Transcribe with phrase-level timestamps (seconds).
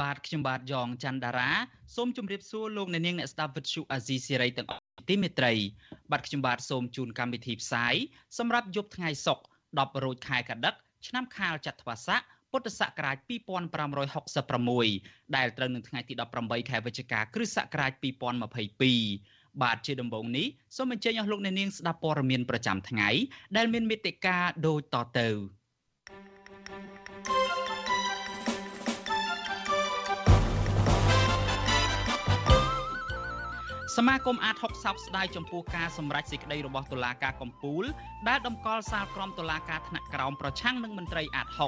[0.00, 1.50] បាទខ្ញុំបាទយ៉ងច័ន្ទដារា
[1.96, 5.52] សូមជម្រាបសួរលោកអ្នកនាងអ្នកស្ដាប់វិទ្យុអាស៊ីសេរីទាំងអស់ទីមេត្រី
[6.12, 7.94] បាទខ្ញុំបាទសូមជូនកម្មវិធីផ្សាយ
[8.38, 9.44] សម្រាប់យប់ថ្ងៃសុក្រ
[9.78, 10.74] 10រោចខែកដិក
[11.06, 12.20] ឆ្នាំខាលចត្វាស័ក
[12.50, 13.16] ពុទ្ធសករាជ
[14.46, 17.92] 2566ដែលត្រូវនឹងថ្ងៃទី18ខែវិច្ឆិកាគ្រិស្តសករាជ
[18.82, 20.46] 2022បាទជាដំបូងនេះ
[20.76, 23.08] សូមអញ្ជើញអស់លោកអ្នកនាងស្ដាប់ព័ត៌មានប្រចាំថ្ងៃ
[23.56, 25.28] ដែលមានមេត្តាដូចតទៅ
[33.96, 37.84] សមាគមអាត60សោកស្ដាយចំពោះការសម្រេចសេចក្តីរបស់តុលាការកំពូល
[38.28, 41.60] ដែលដំកល់សាលក្រមតុលាការថ្នាក់ក្រោមប្រឆាំងនឹងមន្ត្រីអាត60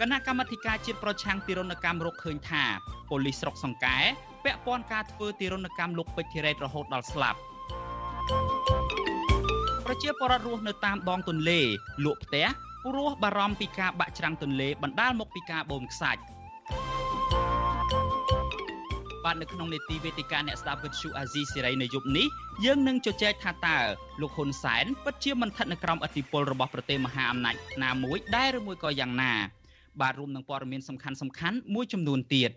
[0.00, 2.64] គណៈកម្មាធិការជាតិប្រឆាំងទារុណកម្មរកឃើញថា
[3.08, 3.98] ប៉ូលីសស្រុកសង្កែ
[4.44, 7.38] ពាក់ព័ន្ធការធ្វើទារុណកម្មលោកពេជ្រធីរ៉េតរហូតដល់ស្លាប់
[9.86, 11.60] ប្រជាពលរដ្ឋរស់នៅតាមដងទន្លេ
[12.04, 12.46] លក់ផ្ទះ
[12.84, 16.22] ព្រោះបារម្ភពីការបាក់ច្រាំងទន្លេបណ្ដាលមកពីការបូមខ្សាច់
[19.24, 22.26] បាទនៅក្នុងនេតិវេទិកាអ្នកស្ដាប់វិទ្យុអាស៊ីសេរីនៅយប់នេះ
[22.64, 23.78] យើងនឹងជជែកថាតើ
[24.20, 29.32] លោកហ៊ុនសែនពិតជាមិនស្ថិតនៅក្រោមអធិបុលរបស់ប្រទេសមហាអំណាចណាមួយដែរឬមួយក៏យ៉ាងណា
[30.00, 32.50] បាទរួមនឹងព័ត៌មានសំខាន់សំខាន់មួយចំនួនទៀត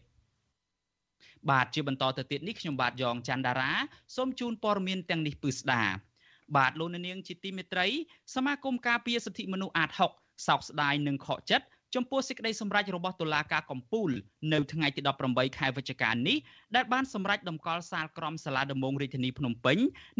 [1.51, 3.71] បាទជាបន្តទៅទៀតនេះខ្ញុំបាទយ៉ងច័ន្ទដារា
[4.15, 5.83] សូមជូនព័ត៌មានទាំងនេះពឺស្ដា
[6.57, 7.87] បាទលោកនាងជាទីមេត្រី
[8.35, 14.09] សមាគមការពារសិទ្ធិមនុស្សអាត6សោកស្ដាយនិងខកចិត្ត ចំពោះសេចក្តីសម្រេចរបស់តុលាការកំពូល
[14.53, 16.37] នៅថ្ងៃទី18ខែវិច្ឆិកានេះ
[16.75, 19.77] ដែលបានសម្រេចដំកល់សាលក្រមសាលាដំបងរាជធានីភ្នំពេញ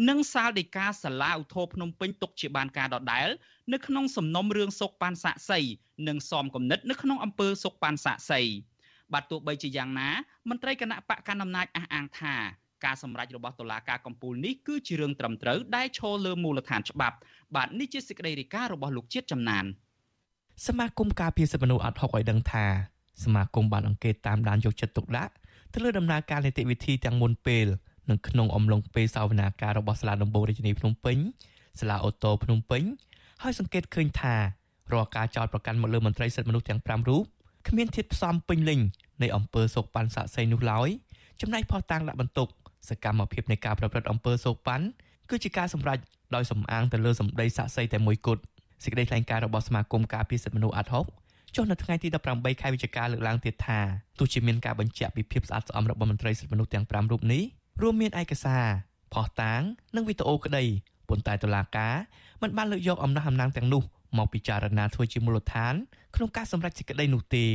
[0.08, 3.28] និងសាលដីកាសាលាឧទ្ធរភ្នំពេញទុកជាបានការដដែល
[3.72, 5.60] នៅក្នុងសំណុំរឿងសុកប៉ាន់សាក់សី
[6.08, 8.40] និងសំគំនិតនៅក្នុងអំពើសុកប៉ាន់សាក់សី
[9.12, 10.08] បាទទោះបីជាយ៉ាងណា
[10.48, 12.36] មន្ត្រីគណៈបកកណ្ដាលអំណាចអះអាងថា
[12.84, 17.16] ការសម្រេចរបស់តុលាការកំពូលនេះគឺជារឿងត្រឹមត្រូវដែលឈលលើមូលដ្ឋានច្បាប់
[17.56, 19.64] បាទនេះជាសេចក្តីរាយការណ៍របស់លោកជាតិចំណាន។
[20.64, 22.66] សមាគមការពារសិទ្ធិមនុស្សអត់ហុកឲ្យដឹងថា
[23.24, 25.32] សមាគមបានអង្កេតតាមដានយកចិត្តទុកដាក់
[25.72, 27.66] ទៅលើដំណើរការនីតិវិធីទាំងមុនពេល
[28.10, 31.18] និងក្នុងអំឡុងពេលសវនាការរបស់សាលាដំបងរាជធានីភ្នំពេញ
[31.80, 32.82] សាលាអូតូភ្នំពេញ
[33.42, 34.34] ហើយសង្កេតឃើញថា
[34.92, 37.24] រាល់ការចោទប្រកាន់មកលើមន្ត្រីសិទ្ធិមនុស្សទាំង5រូប
[37.68, 38.80] គ្មានធាតុផ្សំពេញលេញ
[39.22, 40.88] នៃអំពើសោកប៉ាន់សាក់សីនោះឡើយ
[41.40, 42.48] ចំណែកផុសតាងដាក់បន្ទុក
[42.88, 44.86] សកម្មភាពនៃការប្រព្រឹត្តអំពើសោកប៉ាន់
[45.30, 45.98] គឺជាការសម្រេច
[46.34, 48.42] ដោយសំអាងទៅលើសម្ដីសាក់សីតែមួយគត់
[48.84, 51.06] សេចក្តីថ្លែងការណ៍របស់សមាគមការពារសិទ្ធិមនុស្សអាត់ហុក
[51.54, 53.80] ចុះនៅថ្ងៃទី18ខែវិច្ឆិកាលើកឡើងទៀតថា
[54.18, 57.42] ទោះជាមានការបញ្ជាក់ពីភាពស្អាតស្អំរបស់មន្ត្រីសិទ្ធិមនុស្សទាំង5រូបនេះ
[57.82, 58.64] រួមមានឯកសារ
[59.12, 59.62] ផុសតាង
[59.96, 60.64] និងវីដេអូក្តី
[61.08, 61.94] ប៉ុន្តែតុលាការ
[62.42, 63.82] មិនបានលើកយកអំណះអំណាងទាំងនោះ
[64.18, 65.74] មកពិចារណាធ្វើជាមូលដ្ឋាន
[66.16, 67.46] ក្នុងការសម្រេចសេចក្តីនោះទេ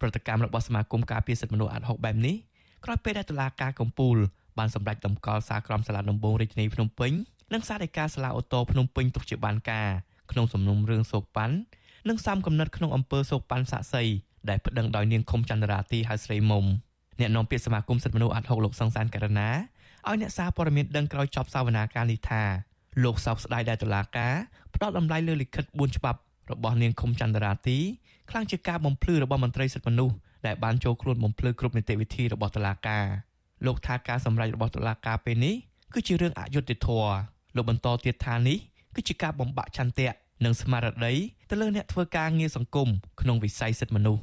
[0.00, 2.36] ប្រតិកម្មរបស់សមាគមការពារសិទ្ធិមនុស្សអាត់ហុកបែបនេះ
[2.84, 4.16] ក្រោយពេលដែលតុលាការកំពូល
[4.58, 7.12] បានសម្រេចតម្កល់សារក្រមសាលាដំបងរាជធានីភ្នំពេញ
[7.54, 9.88] និងសារដីកាសាលាអូតូភ្នំពេញទុកជាបានការ
[10.30, 11.56] ក្នុងសំណុំរឿងសោកប៉ាន់
[12.08, 14.04] និងសំកំណត់ក្នុងអំពើសោកប៉ាន់សាក់សី
[14.48, 16.64] ដែលប្តឹងដោយនាងខុមចន្ទរាទីហៅស្រីមុំ
[17.20, 19.50] អ្នកនាំពាក្យសមាគមសិទ្ធិមនុស្សអាត់ហុកលោកសង្សានករណា
[20.08, 22.42] ឲ្យអ្នកសារព័ត៌មានដឹងក្រោយចប់សវនាការនេះថា
[23.04, 24.34] លោកសោកស្ដាយដែលតុលាការ
[24.74, 27.78] ផ្ដោតតម្លៃលើលិខិត4ច្បាប់របស់នាងខុមចន្ទរាទី
[28.30, 30.16] ខ្លាំងជាការបំភ្លឺរបស់មន្ត្រីសិទ្ធិមនុស្ស
[30.46, 33.04] ដែលបានចូលខ្លួនបំភ្លឺគ្រប់នីតិវិធីរបស់តុលាការ
[33.66, 35.54] លោកថាការសម្រេចរបស់តុលាការពេលនេះ
[35.94, 37.12] គឺជារឿងអយុត្តិធម៌
[37.56, 38.58] លោកបន្តទៀតថានេះ
[38.94, 40.08] គឺជាការបំបាក់ឆន្ទៈ
[40.44, 41.14] និងស្មារតី
[41.50, 42.88] ទៅលើអ្នកធ្វើការងារសង្គម
[43.20, 44.22] ក្នុងវិស័យសិទ្ធិមនុស្ស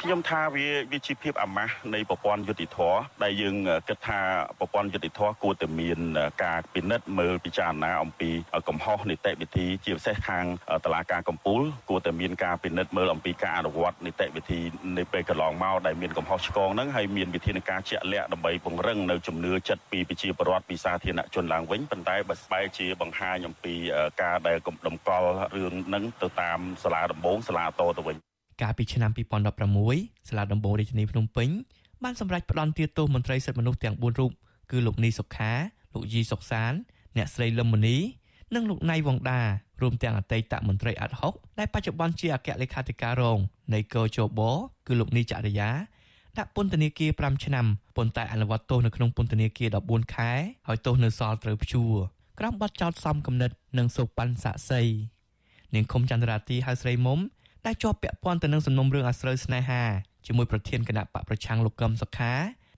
[0.00, 2.78] ខ្ញុំថាវាវាជាភាពអាម៉ាស់នៃប្រព័ន្ធយុតិធធ
[3.22, 3.56] ដែលយើង
[3.88, 4.20] គិតថា
[4.58, 5.98] ប្រព័ន្ធយុតិធធគួរតែមាន
[6.44, 8.30] ការពិនិត្យមើលពិចារណាអំពី
[8.68, 10.44] កំហុសនីតិវិធីជាពិសេសខាង
[10.84, 14.60] តឡាការកម្ពុជាគួរតែមានការពិនិត្យមើលអំពីការអនុវត្តនីតិវិធី
[14.96, 23.74] នៃពេលកន្លងមកដែលមានកំហុសឆ្គងហ្នឹងហើយមានវិធានការជាក់លាក់ដើម្បីពង្រឹងនៅជំនឿចិត្តពីប្រជាពលរដ្ឋពីសាធារណជនឡើងវិញប៉ុន្តែបើស្បែកជាបង្ហាញអំពី
[24.22, 28.16] ការដែលកំដំកល់រឿងហ្នឹងទៅតាមសាលាដំបងសាលាតទៅវិញ
[28.62, 29.10] កាលពីឆ្នាំ
[29.70, 31.48] 2016សាលាដំបងរាជធានីភ្នំពេញ
[32.02, 34.32] បានសម្រេចផ្តន្ទាទោសមន្ត្រីសិទ្ធិមនុស្សទាំង4រូប
[34.70, 35.52] គឺលោកនីសុខា
[35.94, 36.72] លោកយីសុកសាន
[37.16, 37.96] អ្នកស្រីលឹមមនី
[38.54, 39.42] និងលោកណៃវងដា
[39.82, 43.38] រួមទាំងអតីតមន្ត្រីអាត់ហុកដែលបច្ចុប្បន្នជាអគ្គលេខាធិការរង
[43.74, 44.40] នៃកោជប
[44.86, 45.70] គឺលោកនីចរិយា
[46.38, 47.66] ដាក់ពន្ធនាគារ5ឆ្នាំ
[47.96, 50.32] ប៉ុន្តែអនុវត្តទោសនៅក្នុងពន្ធនាគារ14ខែ
[50.66, 51.94] ហើយទោសនៅសល់ត្រូវព្យួរ
[52.38, 54.82] ក្រោមបទចោទសំគំនិតនិងសោកប៉ាន់សាក់សី
[55.74, 57.18] នាងខុមចន្ទរាទីហៅស្រីមុំ
[57.66, 59.82] ដែលជាប់ពាក់ព័ន្ធទៅនឹងសំណុំរឿងអាស្រូវស្នេហា
[60.26, 62.32] ជាមួយប្រធានគណៈបកប្រឆាំងលោកកឹមសុខា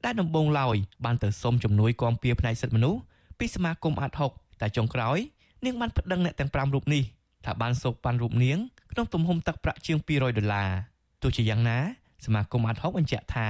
[0.05, 3.01] ដែលដំបងឡើយបានទៅសុំជំនួយគាំពៀផ្នែកសិទ្ធិមនុស្ស
[3.39, 4.31] ពីសមាគមអាត់ហុក
[4.61, 5.19] តែចុងក្រោយ
[5.65, 7.03] នាងបានប្តឹងអ្នកទាំង5រូបនេះ
[7.45, 8.59] ថាបានសោកប៉ាន់រូបនាង
[8.93, 10.71] ក្នុងទំហំទឹកប្រាក់ជាង200ដុល្លារ
[11.23, 11.79] ទោះជាយ៉ាងណា
[12.27, 13.49] សមាគមអាត់ហុកបញ្ជាក់ថា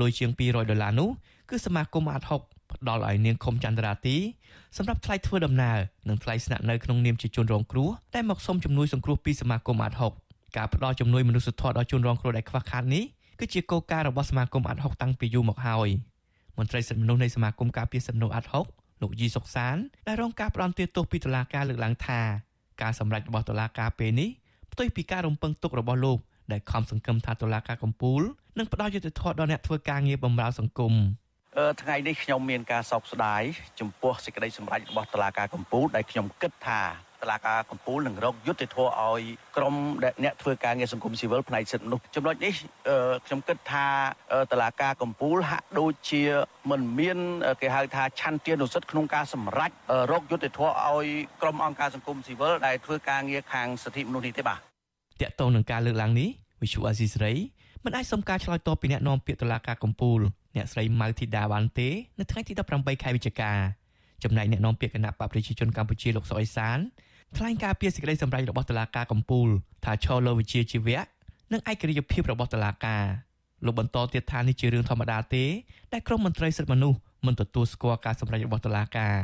[0.00, 1.10] លុយជាង200ដុល្លារនោះ
[1.50, 2.42] គឺសមាគមអាត់ហុក
[2.72, 4.16] ផ្ដល់ឲ្យនាងខុមចន្ទរាទី
[4.76, 5.78] សម្រាប់ថ្លៃធ្វើដំណើរ
[6.08, 10.12] និងថ្លៃស្នាក់នៅក្នុងនាមជាជនរងគ្រោះដែលមកសុំជំនួយសង្គ្រោះពីសមាគមអាត់ហុក
[10.56, 13.04] ការផ្ដល់ជំនួយមនុស្សធម៌ដល់ជនរងគ្រោះដែលខ្វះខាតនេះ
[13.40, 15.88] គឺជាគោលការណ៍របស់សមាគមអាត់ហុកតាំងពីយូរមកហើយ
[16.58, 18.66] មន្ត្រីសិទ្ធិមនុស្សនៃសមាគមការពារសិទ្ធិមនុស្សអាត់ហុក
[19.02, 19.76] លោកយីសុកសាន
[20.08, 22.20] ដែលរងការផ្ដន្ទាទោសពីតុលាការលើកឡើងថា
[22.82, 24.30] ការសម្រេចរបស់តុលាការពេលនេះ
[24.72, 26.18] ផ្ទុយពីការរំពឹងទុករបស់លោក
[26.52, 28.22] ដែលខំសង្កឹមថាតុលាការកំពូល
[28.58, 30.94] នឹងផ្ដល់យុត្តិធម៌ដល់អ្នកធ្វើការងារបម្រើសង្គម
[31.82, 33.42] ថ្ងៃនេះខ្ញុំមានការសោកស្ដាយ
[33.80, 36.80] ចំពោះសេចក្តីសម្រេចរបស់តុលាការកំពូលដែលខ្ញុំគិតថា
[37.22, 39.22] តឡាការកម្ពុជានឹងរកយុត្តិធម៌ឲ្យ
[39.56, 39.74] ក្រម
[40.24, 42.52] អ្នកធ្វើការងារសង្គមស៊ីវិលផ្នែកសិទ្ធិមនុស្សចំណុចនេះ
[43.26, 43.86] ខ្ញុំគិតថា
[44.52, 46.22] តឡាការកម្ពុជាហាក់ដូចជា
[46.70, 47.18] មិនមាន
[47.60, 49.70] គេហៅថាឆន្ទានុសិទ្ធិក្នុងការសម្រេច
[50.12, 51.06] រកយុត្តិធម៌ឲ្យ
[51.42, 56.28] ក្រមអង្គការសង្គមស៊ីវិលដែលធ្វើការងារខាងសិទ្ធិមនុស្សនេះទេបាទតកតងនឹងការលើកឡើងនេះ
[56.62, 57.34] វិសុអាស៊ីសេរី
[57.84, 60.20] មិនអាចសុំការឆ្លើយតបពីអ្នកនាំពាក្យតុលាការកំពូល
[60.56, 61.88] អ្នកស្រីម៉ៅធីតាបានទេ
[62.18, 63.52] នៅថ្ងៃទី18ខែវិច្ឆិកា
[64.24, 66.78] ចំណែកអ្នកនាំពាក្យគណៈបកប្រជាជនកម្ពុជាលោកសុកអេសាន
[67.36, 69.48] ថ្លែងការពីសេចក្តីសម្រេចរបស់តុលាការកំពូល
[69.84, 71.00] ថាឈរលើវិជាជីវៈ
[71.52, 73.04] និងឯករាជ្យភាពរបស់តុលាការ
[73.64, 75.44] លោកបន្តទៀតថានេះជារឿងធម្មតាទេ
[75.92, 79.14] ដែលក្រមមន្ត្រីសិទ្ធិមនុស្សមិនទទួលស្គាល់ការសម្រេចរបស់តុលាការ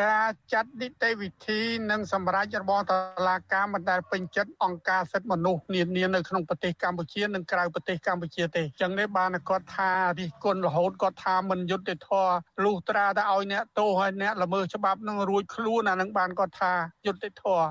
[0.00, 1.60] ការចាត់នីតិវិធី
[1.90, 2.96] និងសម្រាប់របស់តុ
[3.28, 12.34] លាការមិនដែលពេញចិត្តអង្គការសិទ្ធិមនុស្សនានានៅក្នុងប្រទេសកម្ពុជានិងក្រៅប្រទេសកម្ពុជាទេអញ្ចឹងនេះបានគាត់ថារិះគន់រហូតគាត់ថាមិនយុត្តិធម៌
[12.64, 16.72] លុះត្រាតែឲ្យអ្នកទោសហើយអ្នកល្មើសច្បាប់នឹងរួចខ្លួនអានឹងបានគាត់ថា
[17.06, 17.66] យុត្តិធម៌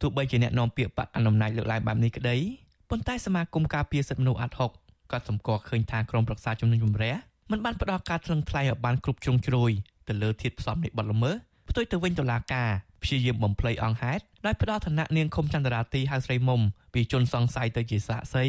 [0.00, 2.36] ទោះបីជាអ្នកនាំពាក្យបកអនុមណៃលើកឡើងបែបនេះក្តី
[2.90, 4.70] ប៉ុន្តែសមាគមការពារសិទ្ធិមនុស្សអាត់ហុក
[5.12, 7.14] ក៏សម្គាល់ឃើញថាក្រមប្រឹក្សាជំនាញជំរះ
[7.50, 9.70] មិនបានផ្ដល់ការថ្លឹងថ្លែងឲ្យបានគ្រប់ជ្រុងជ្រោយ
[10.08, 11.36] ទៅលើធាតុផ្សំនៃបទល្មើស
[11.70, 12.70] ផ្ទុយទៅវិញតុលាការ
[13.02, 16.60] ព្យាយាមបំភ្លៃអង្គហេតុដោយផ្ដល់ឋានៈនាងខុមចន្ទរាទីហៅស្រីមុំ
[16.94, 18.44] ពីជនសង្ស័យទៅជាសាក្សី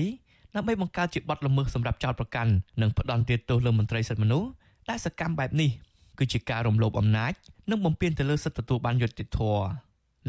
[0.56, 2.52] ដើម្បីបង្កើតជាបទល្មើសសម្រាប់ចោតប្រកាន់
[2.82, 4.50] និងផ្ដន់ទាទោសលើមន្ត្រីសិទ្ធិមនុស្ស
[4.90, 5.72] ដែលសកម្មបែបនេះ
[6.20, 7.34] គឺជាការរំលោភអំណាច
[7.72, 9.64] និងបំពានទៅលើសិទ្ធិទទួលបានយុត្តិធម៌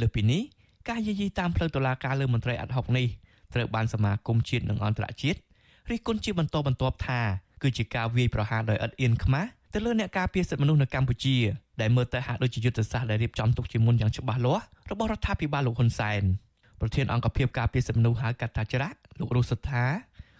[0.01, 0.43] លើពីនេះ
[0.89, 3.07] ការយាយីតាមផ្លូវតុលាការលើមន្ត្រីអាត់ហុកនេះ
[3.55, 5.39] ត្រូវបានសមាគមជាតិនិងអន្តរជាតិ
[5.91, 7.21] រិះគន់ជាបន្តបន្ទាប់ថា
[7.63, 11.37] គឺជាការវាយប្រហារដោយឥតអៀនខ្មាស់ ទៅលើអ្នកការពារសិទ្ធិមនុស្សនៅកម្ពុជា
[11.81, 16.23] ដែលមើលទៅហាក់ដូចជាយុទ្ធសាស្ត្រដែលរៀបចំទុកជាមុនយ៉ាងច្បាស់លាស់របស់រដ្ឋាភិបាលលោកហ៊ុនសែន
[16.81, 19.85] ប្រធានអង្គភិបការពារសិទ្ធិមនុស្សហៅកាត់ថាច្រាក់លោករស់សុថា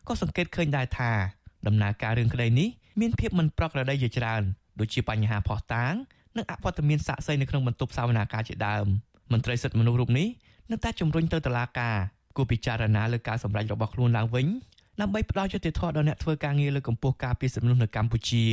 [0.09, 1.11] ក៏សង្កេតឃើញដែរថា
[1.67, 2.69] ដំណើរការរឿងក្តីនេះ
[3.01, 4.43] មានភាពមិនប្រក្រតីជាច្រើន
[4.81, 5.95] ដូចជាបញ្ហាផោះតាង
[6.37, 8.87] និងអវត្តមានសាក់សីនៅក្នុងបន្ទប់សវនាការជាដើម
[9.33, 10.29] មន្ត្រីសិទ្ធិមនុស្សរូបនេះ
[10.71, 11.97] នៅតែជំរុញទៅតុលាការ
[12.37, 14.47] គួរពិចារណាលើការសម្រេចរបស់ខ្លួនឡើងវិញ
[15.01, 18.45] ដើម្បីផ្ដល់យុត្តិធម៌ដល់អ្នកធ្វើការងារលើកម្ពុជាការពារសិទ្ធិមនុស្សនៅកម្ពុជា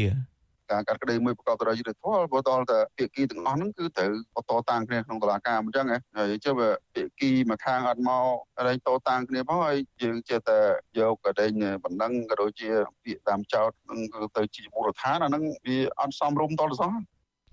[0.71, 5.85] ការកាត់ក្តីមួយប្រកបដោយយុត្តិធម៌បើតតែភាគីទាំងអស់ហ្នឹងគឺត្រូវបន្តតាំងគ្នាក្នុងតុលាការអញ្ចឹង
[6.17, 8.23] ហើយចុះបើភាគីមួយខាងអត់មក
[8.67, 10.59] រែងតតាំងគ្នាផងហើយយើងចេះតែ
[10.99, 11.51] យកកដេញ
[11.83, 12.69] បណ្ដឹងក៏ដូចជា
[13.03, 13.99] ពាក្យតាមចោតនឹង
[14.37, 16.91] ទៅជាមូលដ្ឋានអាហ្នឹងវាអត់សមរម្យតលសោះ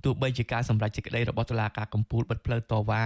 [0.05, 3.05] ទោះបីជាការសម្រេចសេចក្តីរបស់តុលាការកំពូលបិទផ្លូវតវ៉ា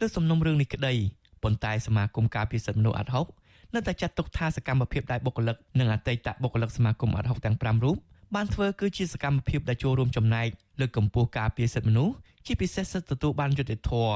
[0.00, 0.94] លើសំណុំរឿងនេះក្តី
[1.42, 3.26] ប៉ុន្តែសមាគមការពារសិទ្ធិមនុស្សអាត់ហុក
[3.74, 7.96] នៅតែចាត់ទុកថាសកម្មភាពដែលបុគ្គលិកនិងអតីតបុគ្គលិកសមាគមអាត់ហុកទាំង5រូប
[8.34, 10.48] បានធ្វើគឺជាសកម្មភាពដែលចូលរួមចំណែក
[10.80, 12.14] លើកកម្ពស់ការពារសិទ្ធិមនុស្ស
[12.46, 14.14] ជាពិសេសសិទ្ធិទទួលបានយុត្តិធម៌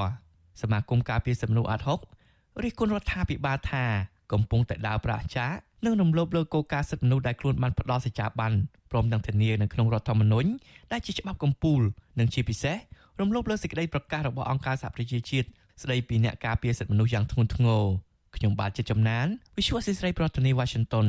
[0.61, 1.99] សមាគមការពារសិទ្ធិមនុស្សអាត់ហុក
[2.63, 3.83] រិះគន់រដ្ឋាភិបាលថា
[4.31, 5.51] កំពុងតែដើរប្រាស់ចាក
[5.85, 8.53] និងរំលោភលើគោលការណ៍សិទ្ធិមនុស្សដែលខ្លួនបានផ្ដល់សេចក្ដីបាន
[8.91, 10.49] ព្រមទាំងធានានៅក្នុងរដ្ឋធម្មនុញ្ញ
[10.91, 11.81] ដែលជាច្បាប់កម្ពុជា
[12.19, 12.77] និងជាពិសេស
[13.19, 15.47] រំលោភលើសេចក្តីប្រកាសរបស់អង្គការសហប្រជាជាតិ
[15.83, 17.83] ស្ដីពីអ្នកការពារសិទ្ធិមនុស្សយ៉ាងធ្ងន់ធ្ងរ
[18.35, 21.07] ខ្ញុំបាទជាចំណាន Visual Assisray ប្រធានាទី Washington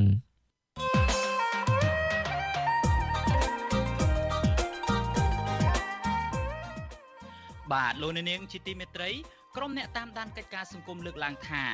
[7.72, 9.10] បាទលោកនាងជាទីមេត្រី
[9.56, 11.64] ក្រុមអ្នកតាមដានកិច្ចការសង្គមលើកឡើងថា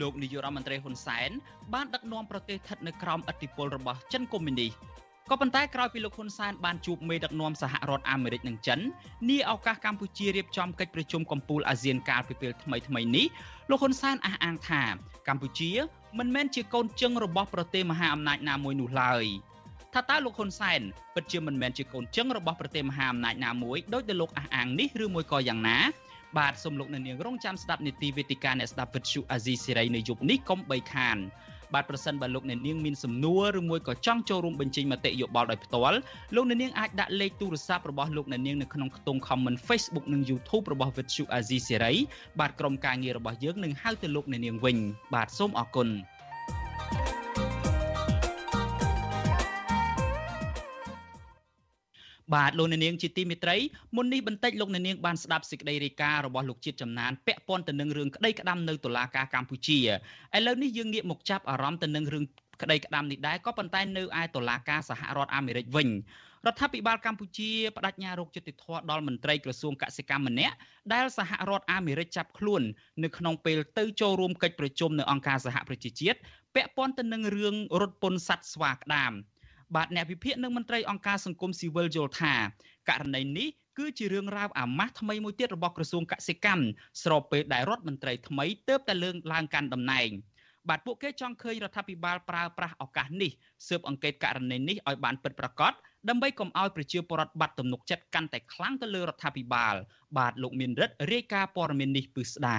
[0.00, 1.30] លោកនាយករដ្ឋមន្ត្រីហ៊ុនសែន
[1.74, 4.72] បានដឹកនាំប្រទេសស្ថិតនៅក្រោមឥទ្ធិពលរបស់ចិនកុម្មុយនីស
[5.30, 8.80] ក៏ប៉ុន្តែក្រោយពីលោកហ៊ុនសែនបានជួបមេដឹកនាំសហរដ្ឋអាមេរិកនិងចិន
[9.30, 13.26] នាឱកាសកម្ពុជារៀបចំកិច្ចប្រជុំកំពូលអាស៊ានកាលពីពេលថ្មីថ្មីនេះ
[13.70, 14.82] លោកហ៊ុនសែនអះអាងថា
[15.28, 15.70] កម្ពុជា
[16.18, 19.24] មិនមែនជាកូនជឹងរបស់ប្រទេសមហាអំណាចណាមួយនោះឡើយ។
[19.94, 20.80] ថាតើលោកហ៊ុនសែន
[21.14, 25.78] ពិតជាមិនមែនជាកូនចឹងរបស់ប្រទេសមហាអំណាចណាមួយដោយដែលលោកអះអាងនេះឬមួយក៏យ៉ាងណា
[26.38, 31.18] បាទសូមលោកអ្នកនាងរងចាំស្ដាប់នីតិវេទិកាអ្នកស្ដាប់វិទ្យុអាស៊ីសេរីនៅយប់នេះកុំបីខាន
[31.74, 35.98] បាទប្រសិនបើលោកអ្នកនាងមានសំណួរឬមួយក៏ចង់ចូលរួមបញ្ចេញមតិយោបល់ដោយផ្ទាល់
[36.34, 41.96] លោកអ្នកនាងអាចដាក់លេខទូរស័ព្ទរបស់លោកអ្នកនាងនៅក្នុងខ្ទង់ comment Facebook និង YouTube របស់ Vuthu Azizi Serai
[42.40, 44.76] បាទក្រុមការងាររបស់យើងនឹងហៅទៅលោកអ្នកនាងវិញ
[45.14, 45.88] បាទសូមអរគុណ
[52.34, 53.56] បាទលោកអ្នកនាងជាទីមេត្រី
[53.96, 59.78] មុននេះបន្តិចលោកអ្នកនាងបានស្ដាប់សេចក្តីរាយការណ៍របស់លោកជាតិចំណានពាក់ព័ន្ធទៅនឹងរឿងក្តីក្តាំនៅតុលាការកម្ពុជា
[60.36, 62.24] ឥឡូវនេះយើងងាកមកចាប់អារម្មណ៍ទៅនឹងរឿង
[62.62, 65.88] ក្តីក្តាំនេះដែរក៏ប៉ុន្តែនៅឯតុលាការសហរដ្ឋអាមេរិកវិញ
[66.46, 70.56] រដ្ឋាភិបាលកម្ពុជាបដិញ្ញារោគយុតិធធដល់មន្ត្រីក្រសួងកសិកម្មម្នាក់
[70.92, 72.62] ដែលសហរដ្ឋអាមេរិកចាប់ខ្លួន
[73.02, 76.18] នៅក្នុងពេលទៅចូលរួមកិច្ចប្រជុំនៅអង្គការសហប្រជាជាតិ
[76.54, 79.12] ពាក់ព័ន្ធទៅនឹងរឿងរត់ពន្ធសត្វស្វាក្តាម
[79.74, 82.34] បាទអ្នកវិភាគនិងមន្ត្រីអង្គការសង្គមស៊ីវិលយល់ថា
[82.88, 83.48] ករណីនេះ
[83.78, 86.64] គឺជារឿងរ៉ាវអាម៉ាស់ថ្មីមួយទៀតរបស់ក្រសួងកសិកម្ម
[87.02, 90.10] ស្របពេលដែលរដ្ឋមន្ត្រីថ្មីទៅតែលើកឡើងកាន់តំណែង
[90.68, 93.30] បាទពួកគេចង់ឃើញរដ្ឋាភិបាលប្រើប្រាស់ឱកាសនេះ
[93.68, 95.72] ស៊ើបអង្កេតករណីនេះឲ្យបានពិតប្រាកដ
[96.08, 99.74] ដើម្បីកុំឲ្យប្រជាពលរដ្ឋបាត់ទំនុកចិត្តកាន់តែខ្លាំងទៅលើរដ្ឋាភិបាល
[100.18, 102.58] បាទលោកមានរិទ្ធរាយការណ៍ព័ត៌មាននេះពិស្ដា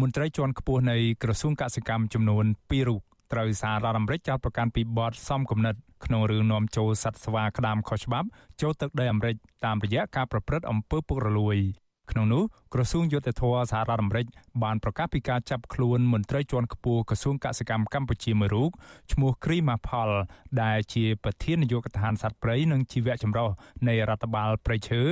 [0.00, 3.02] មន្ត្រីជាន់ខ្ពស់នៃក្រសួងកសិកម្មចំនួន2រូប
[3.34, 5.74] ត្រូវសាររដ្ឋអាមេរិកចោទប្រកាន់ពីបទសំគំនិត
[6.04, 8.28] ក្នុងរឿងនាំចូលសត្វស្វាក្តាមខុសច្បាប់
[8.60, 11.56] ចូលទឹកដីអាមេរិកតាមរយៈការប្រព្រឹត្តអំពើពុករលួយ
[12.10, 12.42] ក្នុងនោះ
[12.74, 14.26] ក្រសួងយុទ្ធភ័ពសហរដ្ឋអាមេរិក
[14.62, 18.70] បានប្រកាសពីការចាប់ខ្លួនមន្ត្រីជាន់ខ្ពស់ក្រសួងកសិកម្មកម្ពុជាមួយរូប
[19.12, 20.10] ឈ្មោះគ្រីម៉ាផល
[20.62, 23.48] ដែលជាប្រធាននាយកដ្ឋានសត្វព្រៃនិងជីវៈចម្រុះ
[23.88, 25.02] នៃរដ្ឋបាលព្រៃឈើ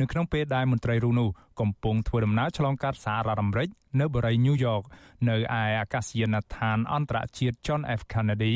[0.00, 1.28] នៅក្នុងពេលដែលមន្ត្រីរូបនោះ
[1.60, 3.68] កំពុងធ្វើដំណើរឆ្លងកាត់សហរដ្ឋអាមេរិក
[4.00, 4.82] នៅបរិយាញូវយ៉ក
[5.28, 8.54] នៅឯអាកាសយានដ្ឋានអន្តរជាតិ John F Kennedy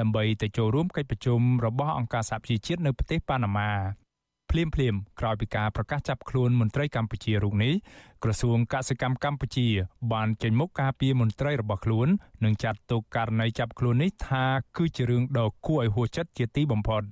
[0.00, 4.05] ដើម្បីទៅចូលរួមកិច្ចប្រជុំរបស់អង្គការសហប្រជាជាតិនៅប្រទេសប៉ាណាម៉ា
[4.56, 7.74] ភ្លាមភ្លាមក្រោយពីការប្រកាសចាប់ខ្លួនមន្ត្រីកម្ពុជារូបនេះ
[8.24, 9.68] ក្រសួងកសិកម្មកម្ពុជា
[10.12, 12.08] បានចេញមុខការពីមន្ត្រីរបស់ខ្លួន
[12.44, 14.44] និងចាត់ទុកករណីចាប់ខ្លួននេះថា
[14.76, 17.02] គឺជារឿងដ៏គួរឲ្យហួសចិត្តជាទីបំផុត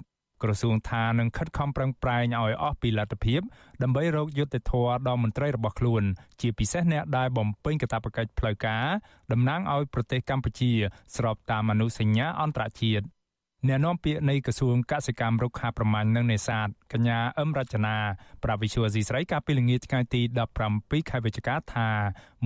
[0.43, 3.41] ក្រសួងថានឹងខិតខំប្រឹងប្រែងឲ្យអស់ពីលទ្ធភាព
[3.83, 6.03] ដើម្បីរកយុត្តិធម៌ដល់មន្ត្រីរបស់ខ្លួន
[6.41, 8.85] ជាពិសេសអ្នកដែលបំពេញកាតព្វកិច្ចផ្លូវការ
[9.33, 10.73] តំណាងឲ្យប្រទេសកម្ពុជា
[11.17, 13.05] ស្របតាមអនុសញ្ញាអន្តរជាតិ
[13.69, 17.97] អ្នកនាំពាក្យនៃក្រសួងកសិកម្មរុក្ខាប្រមាញ់និងនេសាទកញ្ញាអឹមរចនា
[18.45, 20.23] ប្រាប់វិសុវអសីស្រីកាលពីល្ងាចថ្ងៃទី
[20.67, 21.89] 17ខែវិច្ឆិកាថា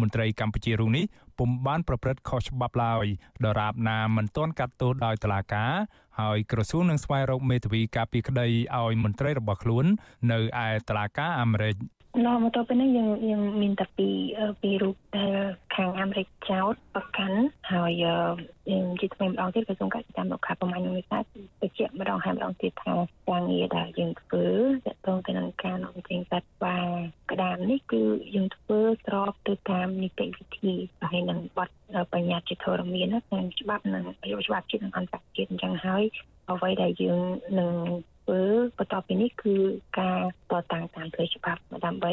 [0.01, 1.05] មន្ត្រីកម្ពុជារូបនេះ
[1.39, 3.07] ពុំបានប្រព្រឹត្តខុសច្បាប់ឡើយ
[3.45, 5.73] ដរាបណាមិនទាន់កាត់ទោសដោយតុលាការ
[6.21, 8.47] ហើយក្រសួងនឹងស្វែងរកមេធាវីការពីក្តី
[8.77, 9.85] ឲ្យមន្ត្រីរបស់ខ្លួន
[10.33, 11.77] នៅឯតុលាការអាមេរិក
[12.27, 14.09] ឡមកទៅពេលនេះយើងយើងមានតែពី
[14.63, 15.35] ពីរូបដែល
[15.75, 17.39] ខាងអាមេរិកចោតប្រកាន់
[17.73, 21.19] ហើយយើងជាថ្មីម្ដងទៀតក្រសួងកសិកម្មលោកខាប្រមាណនឹងថា
[21.61, 22.95] បញ្ជាក់ម្ដងហើយម្ដងទៀតថា
[23.29, 24.45] ការងារដែលយើងធ្វើ
[24.87, 26.77] ទាក់ទងទៅនឹងការនាំចេញសត្វស្វា
[27.33, 28.03] ក្តាមនេះគឺ
[28.35, 30.73] យើងធ្វើស្របទៅតាមនីតិវិធី
[31.11, 31.69] ហើយនឹងបទ
[32.13, 34.05] បញ្ញត្តិជាធរមាននិងច្បាប់និង
[34.47, 36.05] ច្បាប់ជាតិនិងអន្តរជាតិអញ្ចឹងហើយ
[36.51, 37.21] អ្វីដែលយើង
[37.61, 37.73] នឹង
[38.29, 38.45] ធ្វើ
[38.79, 39.55] បន្ទាប់ពីនេះគឺ
[40.01, 40.21] ការ
[40.51, 42.13] តតាំងតាមផ្លូវច្បាប់ដើម្បី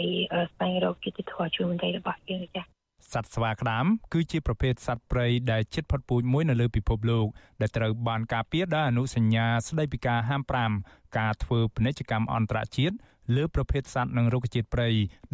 [0.54, 2.66] ស្វែងរកយុត្តិធម៌ជួយមន្ត្រីរបស់យើងចា៎
[3.14, 7.28] សត្វស្វាក្តាមគឺជាប្រភេទសត្វព្រៃដែលជិតផុតពូជមួយនៅលើពិភពលោក
[7.62, 10.42] ដែលត្រូវបានការពារដោយអនុសញ្ញាស្តីពីការហាម
[10.80, 12.96] 5ការធ្វើពាណិជ្ជកម្មអន្តរជាតិ
[13.36, 14.90] លើប្រភេទសត្វនិងរុក្ខជាតិព្រៃ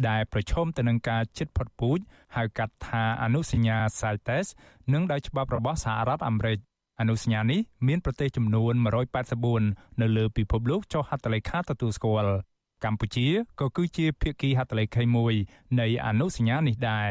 [0.08, 1.98] ដែលប្រឈមទៅនឹងការជិតផុតពូជ
[2.36, 4.46] ហៅកាត់ថាអនុសញ្ញា CITES
[4.92, 6.58] និងដោយច្បាប់របស់សហរដ្ឋអាមេរិក
[7.00, 8.74] អនុសញ្ញានេះមានប្រទេសចំនួន
[9.36, 12.36] 184នៅលើពិភពលោកចុះហត្ថលេខាទទួលស្គាល់
[12.84, 13.26] កម្ពុជា
[13.60, 15.34] ក៏គឺជាភាគីហត្ថលេខីមួយ
[15.80, 17.10] នៃអនុសញ្ញានេះដែរ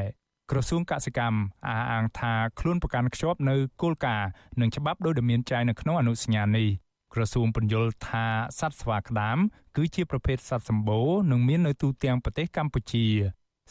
[0.52, 6.68] ក្រសួងកសិកម្មអះអាងថាខ្លួនប្រកាន់ខ្ជាប់នៅគោលការណ៍និងច្បាប់ដោយដែលមានចែងនៅក្នុងអនុសញ្ញានេះ
[7.14, 8.26] ក្រសួងពន្យល់ថា
[8.60, 9.38] សត្វស្វាក្តាម
[9.76, 13.06] គឺជាប្រភេទសត្វសម្បូរនិងមាននៅទូទាំងប្រទេសកម្ពុជា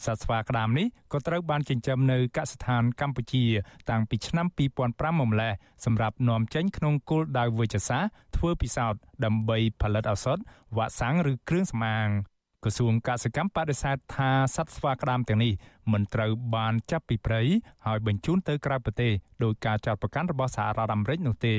[0.05, 3.43] សត្វស្វាក្តាមនេះក៏ត្រូវបានចិញ្ចឹមនៅកសិដ្ឋានកម្ពុជា
[3.89, 5.53] តាំងពីឆ្នាំ2005មកម្លេះ
[5.85, 10.37] សម្រាប់នាំចេញក្នុងគោលដៅវិជ្ជសាស្ត្រធ្វើពិសោធន៍ដើម្បីផលិតឱសថ
[10.77, 12.09] វ៉ាក់សាំងឬគ្រឿងសម្អាង
[12.63, 15.53] ក្រសួងកសិកម្មបដិសេធថាសត្វស្វាក្តាមទាំងនេះ
[15.91, 17.41] មិនត្រូវបានចាប់ពីព្រៃ
[17.85, 19.11] ហើយបញ្ជូនទៅក្រៅប្រទេស
[19.43, 21.55] ដោយការចាត់ប្រកាន់របស់សហរដ្ឋអាមេរិកនោះទេ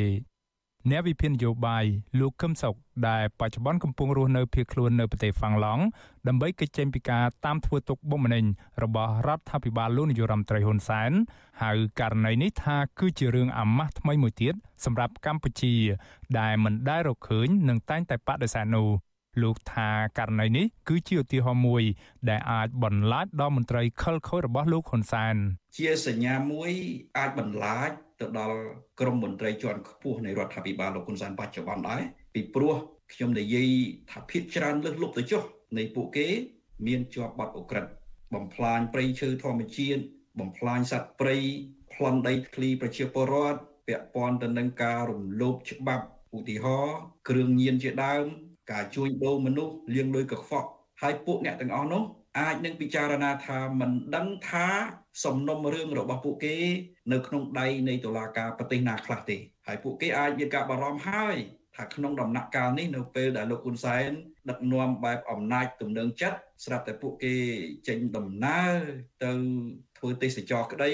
[0.91, 1.85] អ្នកវិភាគនយោបាយ
[2.21, 2.75] លោកកឹមសុខ
[3.09, 5.83] ដែលបច្ចុប្បន្នកំពុងរស់នៅភៀសខ្លួននៅប្រទេសហ្វាំងឡង់
[6.29, 8.45] ដើម្បីកិច្ចចេញពីការតាមធ្វើទុកបុកម្នេញ
[8.83, 11.12] របស់រដ្ឋាភិបាលលោកនាយរដ្ឋមន្ត្រីហ៊ុនសែន
[11.62, 11.71] ហៅ
[12.01, 15.75] ករណីនេះថាគឺជារឿងអាម៉ាស់ថ្មីមួយទៀតសម្រាប់កម្ពុជា
[16.39, 18.89] ដែលមិនដែលរកឃើញនិងតែងតែបដិសេធនោះ
[19.43, 21.83] លោកថាករណីនេះគឺជាឧទាហរណ៍មួយ
[22.29, 25.37] ដែលអាចបន្លាចដល់មន្ត្រីខិលខូចរបស់លោកហ៊ុនសែន
[25.77, 26.73] ជាសញ្ញាមួយ
[27.19, 28.59] អាចបន្លាចទៅដល់
[29.01, 32.03] ក្រមមន្ត្រីជាន់ខ្ពស់នៃរដ្ឋាភិបាលលោកហ៊ុនសែនបច្ចុប្បន្នដែរ
[32.35, 32.75] ពីព្រោះ
[33.12, 33.69] ខ្ញុំនិយាយ
[34.11, 35.43] ថាភាគច្រើនលើសលប់ទៅចុះ
[35.79, 36.29] នៃពួកគេ
[36.87, 37.87] មានជាប់បទអក្រិត
[38.35, 40.03] បំផ្លាញព្រៃឈើធម្មជាតិ
[40.41, 41.37] បំផ្លាញសត្វព្រៃ
[41.93, 46.05] ប្លន់ដីធ្លីប្រជាពលរដ្ឋពាក់ព័ន្ធទៅនឹងការរំលោភច្បាប់
[46.39, 46.97] ឧទាហរណ៍
[47.29, 48.27] គ្រឿងញៀនជាដើម
[48.73, 50.69] ការជួញដូរមនុស្សលាងលុយកខ្វក់
[51.02, 52.02] ហើយពួកអ្នកទាំងអស់នោះ
[52.38, 54.67] អាចនឹងពិចារណាថាមិនដឹងថា
[55.25, 56.57] សំណុំរឿងរបស់ពួកគេ
[57.12, 59.37] នៅក្នុងដៃនៃតុលាការប្រទេសណាខ្លះទេ
[59.67, 61.37] ហើយពួកគេអាចមានការបារម្ភហើយ
[61.76, 64.11] ថាក្នុងដំណាក់កាលនេះនៅពេលដែលលោកហ៊ុនសែន
[64.50, 67.35] ដឹកនាំបែបអំណាចទំនឹងចិត្តស្រាប់តែពួកគេ
[67.88, 68.76] ចេញដំណើរ
[69.25, 69.33] ទៅ
[69.99, 70.93] ធ្វើទេសចរក្តី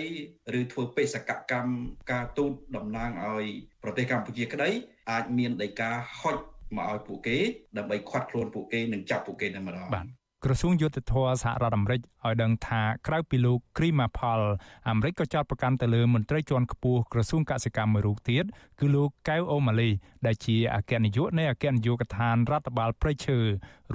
[0.58, 1.72] ឬធ្វើបេសកកម្ម
[2.12, 3.46] ការទូតតំណាងឲ្យ
[3.82, 4.70] ប្រទេសកម្ពុជាក្តី
[5.10, 6.36] អាចមានដីកាហុច
[6.76, 7.38] មកឲ្យពួកគេ
[7.78, 10.06] ដើម្បីខាត់ខ្លួនពួកគេនិងចាប់ពួកគេតែម្ដងបាទ
[10.44, 14.42] ក្រសួងយុទ្ធភ័ពសហរដ្ឋអាមេរិកឲ្យដឹងថាក្រៅពីលោក Krima Paul
[14.88, 18.44] អាមេរិកក៏ចោទប្រកាន់ទៅលើមន្ត្រីជាន់ខ្ពស់ក្រសួងកសិកម្មមួយរូបទៀត
[18.80, 19.90] គឺលោកកៅអូម៉ាលី
[20.26, 23.38] ដែលជាអគ្គនាយកនៃអគ្គនាយកដ្ឋានរដ្ឋបាលព្រៃឈើ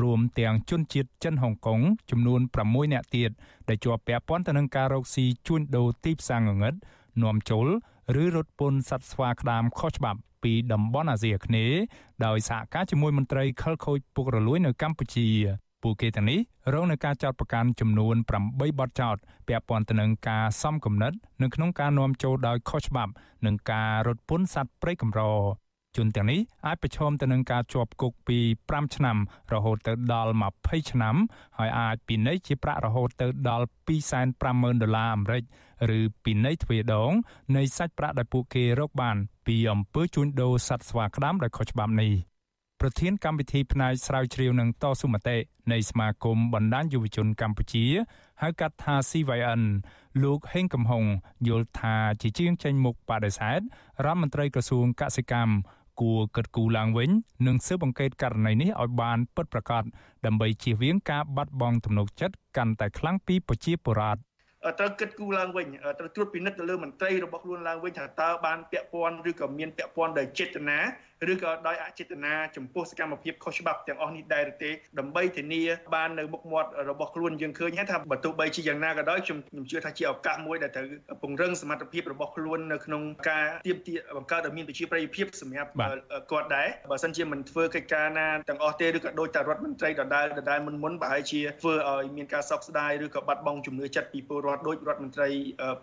[0.01, 1.79] រួមទាំងជនជាតិចិនហុងកុង
[2.11, 3.31] ចំនួន6នាក់ទៀត
[3.69, 6.73] ដែលជាប់ពាក់ព័ន្ធទៅនឹងការរកស៊ីជួញដូរទីផ្សារងងឹត
[7.23, 7.67] នាំចូល
[8.21, 11.79] ឬរត់ពន្ធសត្វស្វាក្តាមខុសច្បាប់ពីតំបន់អាស៊ីអាគ្នេយ៍
[12.25, 15.27] ដោយសហការជាមួយមន្ត្រីខិលខូចពុករលួយនៅកម្ពុជា
[15.83, 16.39] ពួកគេទាំងនេះ
[16.73, 18.15] រងនឹងការចោទប្រកាន់ចំនួន
[18.47, 19.15] 8បទចោទ
[19.47, 23.11] ពាក់ព័ន្ធទៅនឹងការសំគំនិតនៅក្នុងការនាំចូលដោយខុសច្បាប់
[23.45, 25.21] និងការរត់ពន្ធសត្វព្រៃកម្រ
[25.97, 29.17] ជនទាំងនេះអាចប្រឈមទៅនឹងការជាប់គុកពី5ឆ្នាំ
[29.53, 31.15] រហូតទៅដល់20ឆ្នាំ
[31.57, 33.65] ហើយអាចពិន័យជាប្រាក់រហូតទៅដល់
[34.23, 35.43] 250,000ដុល្លារអាមេរិក
[35.97, 37.11] ឬពិន័យទ្វេដង
[37.55, 42.11] នៃសាច់ប្រាក់ដែលពួកគេរកបានពីអំពើជួញដូរសត្វស្វាក្តាមដោយខុសច្បាប់នេះ
[42.81, 45.37] ប្រធានកម្មវិធីផ្នែកស្រាវជ្រាវនឹងតស៊ូមតិ
[45.71, 47.85] នៃសមាគមបណ្ដាញយុវជនកម្ពុជា
[48.41, 49.61] ហៅកាត់ថា CYN
[50.23, 51.03] លោកហេងកំហុង
[51.47, 53.61] យល់ថាជាជាងចេញមុខបដិសេធ
[54.05, 55.53] រដ្ឋមន្ត្រីក្រសួងកសិកម្ម
[56.01, 57.09] គួរកិត្តគូឡើងវិញ
[57.47, 59.83] និងស៊ើបអង្កេតករណីនេះឲ្យបានពិតប្រាកដ
[60.25, 64.21] ដើម្បីជៀសវាងការបាត់បង់ទំនុកចិត្តកាន់តែខ្លាំងពីប្រជាពលរដ្ឋ
[64.79, 65.67] ត្រូវគិតគូរឡើងវិញ
[65.99, 70.79] ត្រូវត្រួតពិនិត្យទៅលើមន្ត្រីរបស់ខ្លួនឡើងវិញថាតើបានពាក់ព័ន្ធឬក៏មានពាក់ព័ន្ធដោយចេតនា
[71.33, 75.61] ឬក៏ដោយអចេតនាចំពោះសកម្មភាពខុសច្បាប់ទាំងអស់នេះដែរទេដើម្បីធានា
[75.95, 80.87] បាននៅមុខមាត់របស់ខ្លួនយើងឃើញថាបើទោះបីជាយ៉ាងណាក៏ដោយខ្ញុំខ្ញុំជឿថាជាឱកាសមួយដែលត្រូវ
[81.21, 85.69] ពង្រឹងសមត្ថភាពរបស់ខ្លួននៅក្នុងការទៀមទាបង្កើតឲ្យមានប្រជាប្រិយភាពសម្រាប់
[86.31, 95.29] គាត់ដែរបើសិនជាមិនធ្វើកិច្ចការណាទាំងអស់ទេឬក៏ដោយតែរដ្ឋមន្ត្រីដដែលដដែលមុនមុនប្រហែលជាធ្វើឲ្យមានការសោកស្ដាយឬក៏បាត់បង់ជំនឿចិត្តពីពលរដ្ឋដោយរដ្ឋមន្ត្រី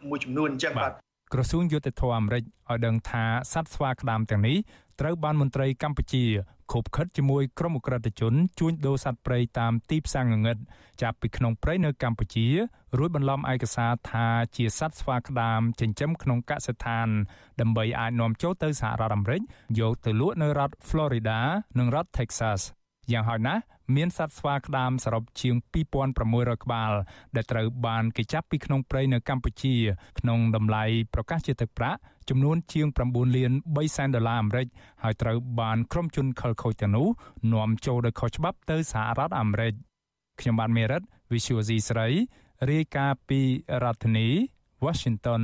[0.09, 0.93] មួយចំនួនអញ្ចឹងបាទ
[1.35, 4.57] ក្រសួងយុតិធធម៌អាមេរិកឲ្យដឹងថាសត្វស្វាក្តាមទាំងនេះ
[5.01, 6.25] ត្រូវបានមន្ត្រីកម្ពុជា
[6.73, 10.59] ខົບខិតជាមួយក្រុមអក្រិតជនជួញដូរសត្វព្រៃតាមទីផ្សារងងឹត
[11.03, 12.47] ចាប់ពីក្នុងព្រៃនៅកម្ពុជា
[12.99, 17.09] រួចបន្លំឯកសារថាជាសត្វស្វាក្តាមចិញ្ចឹមក្នុងកសិដ្ឋាន
[17.61, 19.43] ដើម្បីអាចនាំចូលទៅសហរដ្ឋអាមេរិក
[19.81, 21.39] យកទៅលក់នៅរដ្ឋ Florida
[21.79, 22.61] និងរដ្ឋ Texas
[23.13, 23.63] យ៉ាងហោចណាស់
[23.97, 25.55] មានសត្វស្វាក្តាមសរុបជាង
[26.09, 26.93] 2600ក្បាល
[27.37, 29.75] ដែលត្រូវបានគេចាប់ពីក្នុងព្រៃនៅកម្ពុជា
[30.19, 34.67] ក្នុងតម្លៃប្រកាសជាទឹកប្រាក់ចំនួនជាង9លាន3សែនដុល្លារអាមេរិក
[35.03, 37.09] ហើយត្រូវបានក្រុមជនខិលខូចទាំងនោះ
[37.53, 39.73] នាំចូលដោយខុសច្បាប់ទៅសហរដ្ឋអាមេរិក
[40.41, 42.09] ខ្ញុំបានមេរិត Visual C ស្រី
[42.71, 43.41] រាយការណ៍ពី
[43.83, 44.29] រដ្ឋធានី
[44.85, 45.43] Washington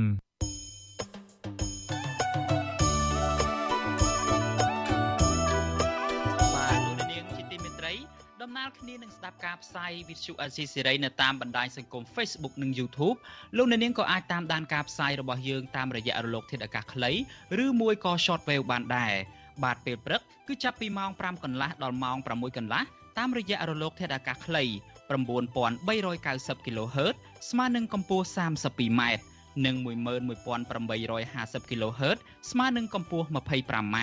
[8.67, 13.17] ដំណើរគ្នានឹងស្ដាប់ការផ្សាយវិទ្យុអាស៊ីសេរីនៅតាមបណ្ដាញសង្គម Facebook និង YouTube
[13.57, 17.11] លោកអ្នកនាងក៏អាចតាមដានការផ្សាយរបស់យើងតាមរយៈរលក ធាតុអាកាសខ្លី
[17.63, 19.13] ឬមួយក៏ Shortwave បានដែរ
[19.63, 22.83] បាទពេលព្រឹកគឺចាប់ពីម៉ោង5កន្លះដល់ម៉ោង6កន្លះ
[23.17, 24.63] តាមរយៈរលក ធាតុអាកាសខ្លី
[25.07, 27.15] 9390 kHz
[27.49, 29.01] ស្មើនឹងកម្ពស់ 32m
[29.65, 32.17] និង11850 kHz
[32.51, 33.97] ស្មើនឹងកម្ពស់ 25m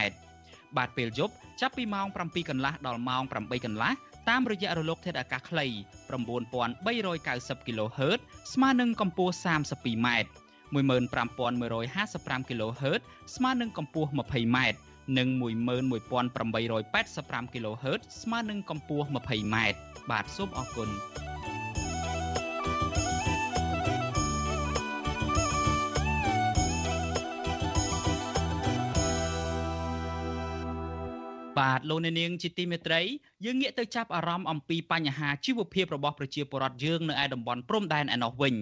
[0.76, 3.92] បាទពេលយប់ចាប់ពីម៉ោង7កន្លះដល់ម៉ោង8កន្លះ
[4.28, 5.66] តាមរយៈរលកធាតុអាកាសខ្លី
[6.12, 8.20] 9390 kHz
[8.52, 10.08] ស្មើនឹងកម្ពស់ 32m
[10.74, 13.00] 15155 kHz
[13.34, 14.58] ស្មើនឹងកម្ពស់ 20m
[15.18, 19.56] និង11885 kHz ស្មើនឹងកម្ពស់ 20m
[20.10, 20.90] បាទសូមអរគុណ
[31.74, 33.00] បាទលោកអ្នកនាងជាទីមេត្រី
[33.44, 38.54] យើងងាកទៅចាប់អារម្មណ៍អំពីបញ្ហាជីវភាពរបស់ប្រជាពលរដ្ឋយើងនៅឯតំបន់ព្រំដែនឯណោះវិញ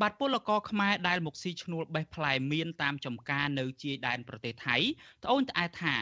[0.00, 4.76] បាទពលករខ្មែរដែលមកស៊ីឈ្នួលបេះផ្លែមៀនតាមចំការនៅជាយដែនប្រទេសថៃ
[5.24, 5.96] ត្អូញត្អែថា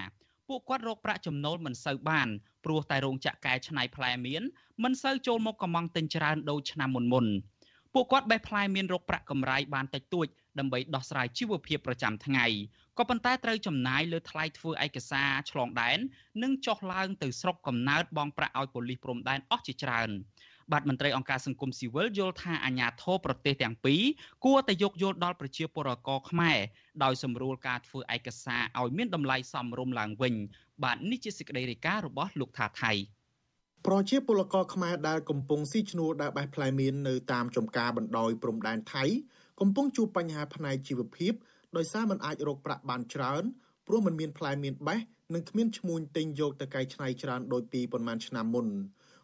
[0.49, 2.29] ពួកគាត់រកប្រាក់ចំណូលមិនសូវបាន
[2.65, 4.43] ព្រោះតែរោងចក្រកែច្នៃផ្លែមៀន
[4.83, 7.27] មិនសូវចូលមកកំងទិញច្រើនដូចឆ្នាំមុនមុន
[7.95, 10.27] ពួកគាត់បេះផ្លែមៀនរកប្រាក់កម្រៃបានតិចតួច
[10.59, 12.47] ដើម្បីដោះស្រាយជីវភាពប្រចាំថ្ងៃ
[12.99, 15.99] ក៏ប៉ុន្តែត្រូវចំណាយលើថ្លៃធ្វើឯកសារឆ្លងដែន
[16.43, 20.11] និងចុះឡើងទៅស្រុកកំណើតបងប្រាក់ឲ្យប៉ូលីសព្រំដែនអស់ជាច្រើន
[20.73, 24.03] បាទមន្ត្រីអង្គការសង្គមស៊ីវិលយល់ថាអាញាធរប្រទេសទាំងពីរ
[24.45, 26.59] គួរតែយកយល់ដល់ប្រជាពលរដ្ឋខ្មែរ
[27.05, 30.35] ដោយសម្រួលការធ្វើឯកសារឲ្យមានតម្លៃសមរម្យឡើងវិញ
[30.85, 32.93] បាទនេះជាសេចក្តីរាយការណ៍របស់លោកថាថៃ
[33.87, 39.05] ប្រជាពលករខ្មែរដែលកំពុងស៊ីឈ្នួលដើរបេះផ្លែមៀននៅតាមចំការបណ្ដោយព្រំដែនថៃ
[39.61, 41.33] កំពុងជួបបញ្ហាផ្នែកជីវភាព
[41.77, 43.43] ដោយសារមិនអាចរកប្រាក់បានច្រើន
[43.87, 45.01] ព្រោះมันមានផ្លែមានបេះ
[45.35, 48.67] និងគ្មានឈ្មួញទិញយកទៅកែច្នៃច្រើនដូចពីប៉ុន្មានឆ្នាំមុន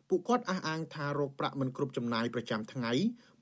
[0.08, 2.92] ពួកគាត់អះអាងថារោគប្រាក់មិនគ្រប់ចំណាយប្រចាំថ្ងៃ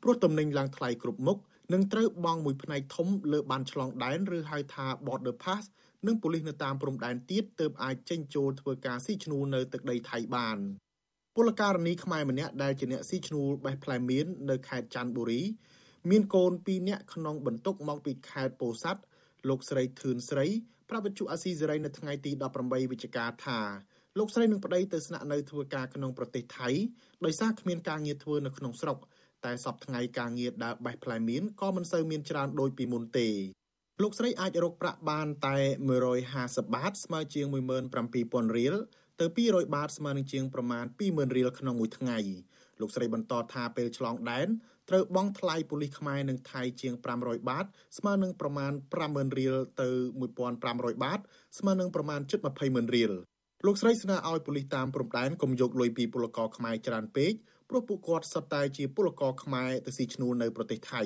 [0.03, 1.39] ព្រោះទំនិញឡើងថ្លៃគ្រប់មុខ
[1.73, 5.65] និងត្រូវបង់មួយផ្នែកធំលើបានឆ្លងដែនឬហៅថា border pass
[6.07, 10.59] និងប៉ូលីសនៅតាមព្រំដែនទៀតទើបអាចចេញចូលធ្វើការស៊ីឈ្នួលនៅទឹកដីថៃបាន
[11.37, 15.43] ពលករនីខ្មែរម្នាក់ដែលជាអ្នកស៊ីឈ្នួលបេះផ្លែមៀននៅខេត្តច័ន្ទបុរី
[16.11, 19.03] មានកូន2នាក់ក្នុងបន្ទុកមកពីខេត្តពោធិ៍សាត់
[19.49, 20.47] លោកស្រីធឿនស្រី
[20.91, 23.61] ប្រាប់វិទ្យុអាស៊ីសេរីនៅថ្ងៃទី18វិច្ឆិកាថា
[24.19, 26.69] លោកស្រីនឹងប្តីទៅស្នាក់នៅធ្វើការក្នុងប្រទេសថៃ
[27.25, 28.99] ដោយសារគ្មានការងារធ្វើនៅក្នុងស្រុក
[29.45, 33.29] តែសប្តាហ៍ថ្ងៃការងារដើរបេះផ្លែមៀនក៏មិនសូវមានច្រើនដូចពីមុនទេ
[34.03, 35.57] លោកស្រីអាចរកប្រាក់បានតែ
[36.17, 37.47] 150បាតស្មើជាង
[38.03, 38.75] 17000រៀល
[39.21, 42.19] ទៅ200បាតស្មើនឹងជាងប្រមាណ20000រៀលក្នុងមួយថ្ងៃ
[42.81, 44.49] លោកស្រីបន្តថាពេលឆ្លងដែន
[44.89, 47.67] ត្រូវបង់ថ្លៃប៉ូលីសខ្មែរនិងថៃជាង500បាត
[47.99, 48.73] ស្មើនឹងប្រមាណ
[49.05, 49.89] 50000រៀលទៅ
[50.47, 51.21] 1500បាត
[51.59, 53.13] ស្មើនឹងប្រមាណជិត200,000រៀល
[53.67, 57.33] លោកស្រីស្នើឲ្យប៉ូលីសតាមព្រំដែនកុំយកលុយពីពលករខ្មែរច្រើនពេក
[57.69, 61.03] ព្រោះពួកគាត់សុទ្ធតែជាពលករខ្មែរទៅស៊ីឈ្នួលនៅប្រទេសថៃ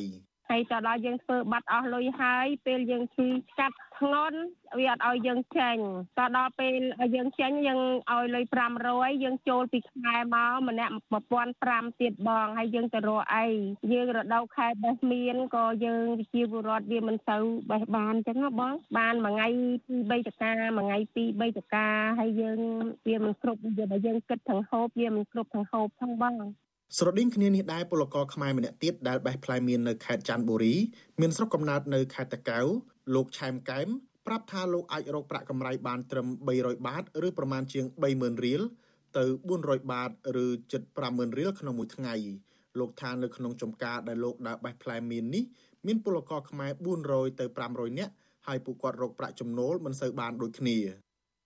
[0.51, 4.39] ហើយតដល់យើងធ្វើបាត់អស់លុយហើយពេលយើងឈឺស្កាត់ធ្ងន់
[4.79, 5.77] វាអត់ឲ្យយើងចេញ
[6.19, 6.81] តដល់ពេល
[7.17, 7.81] យើងចេញយើង
[8.13, 8.45] ឲ្យលុយ
[8.85, 10.93] 500យើងចូលពីខ្មែរមកម្នាក់
[11.47, 13.47] 1500ទៀតបងហើយយើងទៅរកអី
[13.93, 17.39] យើងរដូវខែបេះមានក៏យើងវិជាពលរដ្ឋវាមិនទៅ
[17.71, 19.49] បេះបានអញ្ចឹងណាបងបានមួយថ្ងៃ
[19.89, 21.87] 2 3តកាមួយថ្ងៃ2 3តកា
[22.19, 22.59] ហើយយើង
[23.09, 26.35] វាមិនគ្រប់វាបើយើងគិតទាំងហូបវាមិនគ្រប់ទាំងហូបផងបង
[26.96, 30.74] ស្រដៀងគ្នានេះដែរពលករខ្មែរម្នាក់ទៀតដែលបេះផ្លែមៀននៅខេត្តច័ន្ទបុរី
[31.20, 32.66] មានស្រុកកំណើតនៅខេត្តតាកែវ
[33.14, 33.88] លោកឆែមកែម
[34.27, 38.62] ប្រាប់ថាលោកអាចរកប្រាក់កម្រៃបានត្រឹម300បាតឬប្រមាណជាង30000រៀល
[39.16, 39.24] ទៅ
[39.59, 40.11] 400បាត
[40.44, 42.14] ឬជិត50000រៀលក្នុងមួយថ្ងៃ
[42.79, 45.44] លោកថានៅក្នុងចំការដែលលោកដើរបេះផ្លែមៀននេះ
[45.87, 46.70] មានពលករខ្មែរ
[47.07, 48.12] 400ទៅ500នាក់
[48.46, 50.79] ហើយពួកគាត់រកប្រាក់ចំណូលមិនសូវបានដូចគ្នា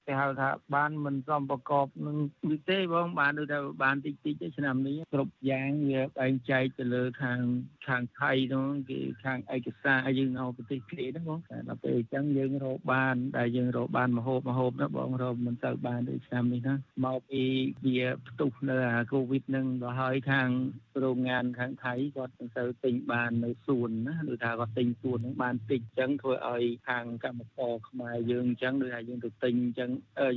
[0.07, 2.17] គេហៅថាបានមិនសមប្រកបនឹង
[2.51, 7.41] វិទេបងបានដូចថាបានតិចតិចទេឆ្នាំនេះគ្រប់យ៉ាងវាបែងចែកទៅលើខាង
[7.87, 17.43] ខាងថៃនោះគេខាងឯកសារយើងនៅប្រទេសគេហ្នឹងបងតែដល់ពេលអញ្ចឹងយើងរកបានដែលយើងរកបានមហូបមហូបណាបងរកមិនទៅបានដូចឆ្នាំនេះណាមកពី
[17.85, 20.49] វាផ្ទុះនៅអាកូវីដហ្នឹងដល់ហើយខាង
[21.03, 29.91] រោងងានខាងថៃគាត់មិនទៅទិញបាននៅសួនណាដូចថាគាត់ទិញសួនហ្នឹងបានតិចអញ្ចឹងធ្វើឲ្យខាងកម្មករខ្មែរយើងអញ្ចឹងដូចថាយើងទៅទិញអញ្ចឹង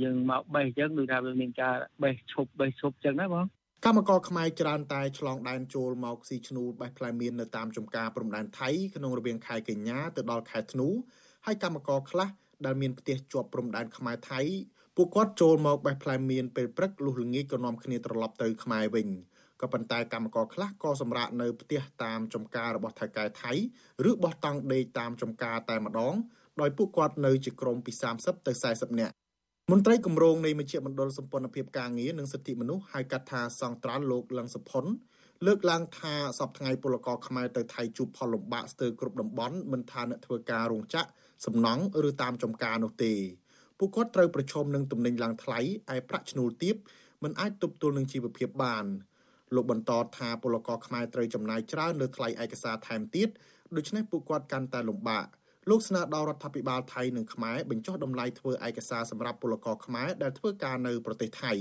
[0.04, 3.46] យើងមកបេះអញ្ចឹងដូចថាវាមានការបេះឈប់បេះឈប់អញ្ចឹងណាបង
[3.84, 10.88] កម្មករខ្មែរច្រើនតែឆ្លងដែនចូលមកស៊ីឈ្នួលបេះផ្លែមៀននៅតាមចំការព្រំដែនថៃក្នុងរវាងខែកញ្ញាទៅដល់ខែធ្នូ
[11.46, 12.28] ហើយកម្មករខ្លះ
[12.66, 14.40] ដែលមានផ្ទះជាប់ព្រំដែនខ្មែរថៃ
[14.96, 19.08] ពួកគាត់ចូលមកបេះផ្លែមៀនពេលព្រឹកលុះល្ងាចក៏នាំគ្នាត្រឡប់ទៅខ្មែរវិញ
[19.60, 23.52] ក៏ប៉ុន្តែកម្មករខ្លះក៏សម្រាកនៅផ្ទះតាមចំការរបស់ថៅកែថៃ
[24.08, 26.14] ឬបោះតង់ដេកតាមចំការតែម្ដង
[26.60, 29.14] ដោយពួកគាត់នៅជាក្រុមពី30ទៅ40នាក់
[29.72, 34.84] មន្ត្រីគម្រោងនៃមជ្ឈមណ្ឌលសម្ព័ន្ធភាពការងារនិងសិទ្ធិមនុស្សហៅកាត់ថាសង្ត្រាល់លោកលឹងសុផុន
[35.46, 41.08] លើកឡើងថាសប្តាហ៍ពលករខ្មែរទៅថៃជួបផលលំបាកស្ទើរគ្រប់តំបន់មិនថាអ្នកធ្វើការរោងចក្រ
[41.46, 43.14] សំណង់ឬតាមចំការនោះទេ
[43.78, 45.58] ពួកគាត់ត្រូវប្រឈមនឹងទំនិញឡើងថ្លៃ
[45.94, 46.76] ឯប្រាក់ឈ្នួលទាប
[47.22, 48.84] មិនអាចទប់ទល់នឹងជីវភាពបាន
[49.54, 53.28] លោកបន្តថាពលករខ្មែរត្រូវចំណាយច្រើនលើថ្លៃឯកសារថែមទៀត
[53.76, 55.26] ដូច្នេះពួកគាត់កាន់តែលំបាក
[55.70, 61.52] លោកស្នើដល់រដ្ឋាភិបាលថៃនិងខ្មែរបញ្ចុះតម្លៃធ្វើឯកសារសម្រាប់ពលករខ្មែរដែលធ្វើការនៅប្រទេសថៃ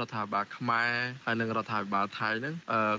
[0.00, 0.92] រដ្ឋាភិបាលខ្មែរ
[1.24, 2.54] ហើយនិងរដ្ឋាភិបាលថៃហ្នឹង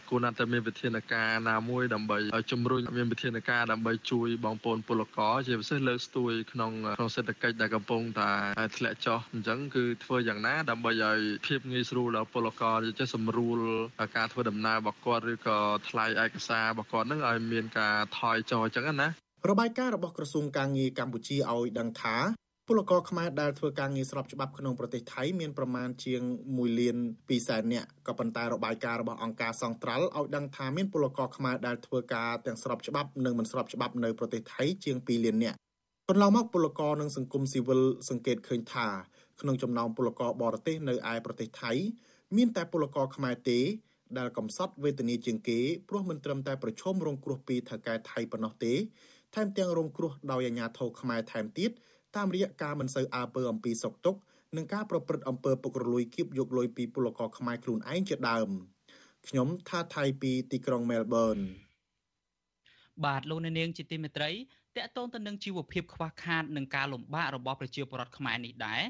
[0.09, 2.17] គួរណាស់តែមានវិធានការណាមួយដើម្បី
[2.51, 8.31] ជំរុញមានវិធានការដើម្បីជួយបងប្អូនពលករជាពិសេសលើកស្ទួយក្នុងក្នុងសេដ្ឋកិច្ចដែលកំពុងតែ
[8.77, 13.59] ធ្លាក់ចុះអញ្ចឹងគឺធ្វើយ៉ាងណាដើម្បីឲ្យភាពងាយស្រួលដល់ពលករចេះសម្រួល
[14.17, 15.57] ការធ្វើដំណើររបស់គាត់ឬក៏
[15.89, 19.07] ថ្លៃឯកសាររបស់គាត់ហ្នឹងឲ្យមានការថយចុះអញ្ចឹងណា
[19.49, 22.17] របាយការណ៍របស់ក្រសួងការងារកម្ពុជាឲ្យដឹងថា
[22.71, 35.57] ពលករខ្មែរដែលធ្វើការងារស្របច្បាប់ក្នុងប្រទេសថៃមានប្រមាណជាង1លាន2សែននាក់ក៏ប៉ុន្តែរបាយការណ៍របស់អង្គការសង្ត្រាល់ឲ្យដឹងថាមានពលករខ្មែរដែលធ្វើការទាំងស្របច្បាប់និងមិនស្របច្បាប់នៅប្រទេសថៃជាង2លាននាក់
[36.09, 38.87] កន្លងមកពលករនិងសង្គមស៊ីវិលសង្កេតឃើញថា
[39.41, 41.71] ក្នុងចំណោមពលករបរទេសនៅឯប្រទេសថៃ
[42.37, 43.59] មានតែពលករខ្មែរទេ
[44.17, 48.73] ដែលកំសត់វេទនាជាងគេព្រោះមិនត្រឹមតែប្រឈមរងគ្រោះពីថៅកែថៃប៉ុណ្ណោះទេ
[49.35, 51.71] ថែមទាំងរងគ្រោះដោយអាជ្ញាធរខ្មែរថែមទៀត
[52.15, 54.15] តាមរយៈការមិនសូវអើពើអំពីសុកទុក
[54.55, 58.49] និងការប្រព្រឹត្តអំពើពុករលួយគៀបយកលុយពីពលករខ្មែរខ្លួនឯងជាដើម
[59.27, 61.37] ខ្ញុំថាថៃពីទីក្រុងមែលប៊ន
[63.05, 64.31] បាទលោកនាងជាទីមេត្រី
[64.77, 68.81] តកតងទៅនឹងជីវភាពខ្វះខាតនិងការលំបាករបស់ប្រជាពលរដ្ឋខ្មែរនេះដែរ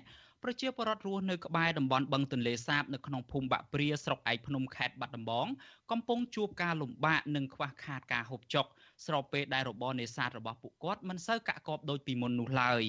[0.44, 5.48] ប្រជាពលរដ្ឋរស់នៅក្បែរតំបន់បឹងទន្លេសាបនៅក្នុងភូមិបាក់ព្រាស្រុកឯកភ្នំខេត្តបាត់ដំបង
[5.92, 8.66] កំពុងជួបការលំបាកនិងខ្វះខាតការហូបចុក
[9.06, 12.84] ស្របពេលដែលរបរនេសាទរបស់ពួកគាត់មិនសូវកាក់កបដូចពីមុននោះឡើយ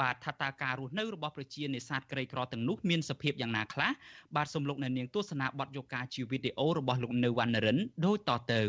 [0.00, 3.90] បាទថាតាការរស់នៅរបស់ប្រជានេសាទក្រីក្រទាំងនោះមានសភាពយ៉ាងណាខ្លះ
[4.36, 8.62] បាទសូមលោកអ្នកនាងទស្សនាបទយកការជាវីដេអូរបស់លោកនៅវណ្ណរិនដូចតទៅ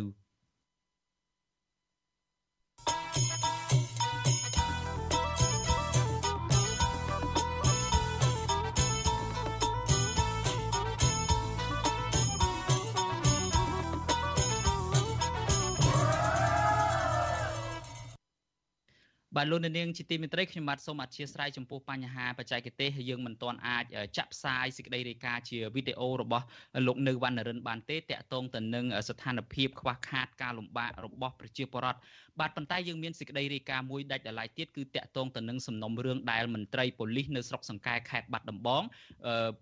[19.37, 23.83] បាទលោកនាងជាទីមេត្រីខ្ញុំបាទសូមអធិស្ឋានចំពោះបញ្ហាបច្ចេកទេសយើងមិនទាន់អាច
[24.17, 26.45] ចាក់ផ្សាយសេចក្តីរាយការណ៍ជាវីដេអូរបស់
[26.87, 31.99] លោកនៅវណ្ណរិនបានទេតាក់ទងទៅនឹងស្ថានភាពខ្វះខាតការលំបាករបស់ប្រជាពលរដ្ឋ
[32.39, 38.83] បាទប៉ុន្តែយើងមានសេចក្តីរាយការណ៍មួយដាច់ដライទៀតគឺតាក់ទងទៅនឹងសំណុំរឿងដែលមន្ត្រីប៉ូលីសនៅស្រុកសង្កែខេត្តបាត់ដំបង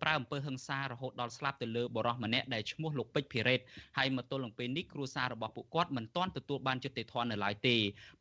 [0.02, 3.60] ប្រើអំពើហិង្សារហូតដល់ស្លាប់ទៅលើបរិសម្នាក់ដែលឈ្មោះលោកពេជ្រភិរេត
[3.98, 7.76] ហើយមកទល់នឹងពេលនេះគ្រួសាររបស់ពួកគាត់មិនទាន់ទទួលបានយុត្តិធម៌នៅឡើយទេ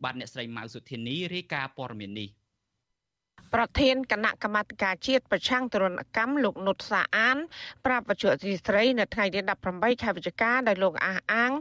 [0.05, 2.29] បាទអ្នកស្រីម៉ៅសុធានីរាយការណ៍ព័ត៌មាននេះ
[3.55, 7.37] ប្រធានគណៈកម្មាធិការជាតិប្រឆាំងទរណកម្មលោកនុតសាអាន
[7.87, 9.41] ប្រាប់វិទ្យុអសីស្រីនៅថ្ងៃទី
[9.73, 11.53] 18ខែវិច្ឆិកាដែលលោកអះអាង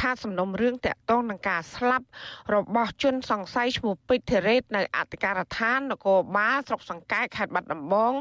[0.00, 2.06] ថាសំណុំរឿងតាក់ទងនឹងការស្លាប់
[2.54, 8.12] របស់ជនសង្ស័យឈ្មោះពេជ្រធីរ៉េតនៅអធិការដ្ឋាននគរបាលស្រុកសង្កែខេត្តបាត់ដំបង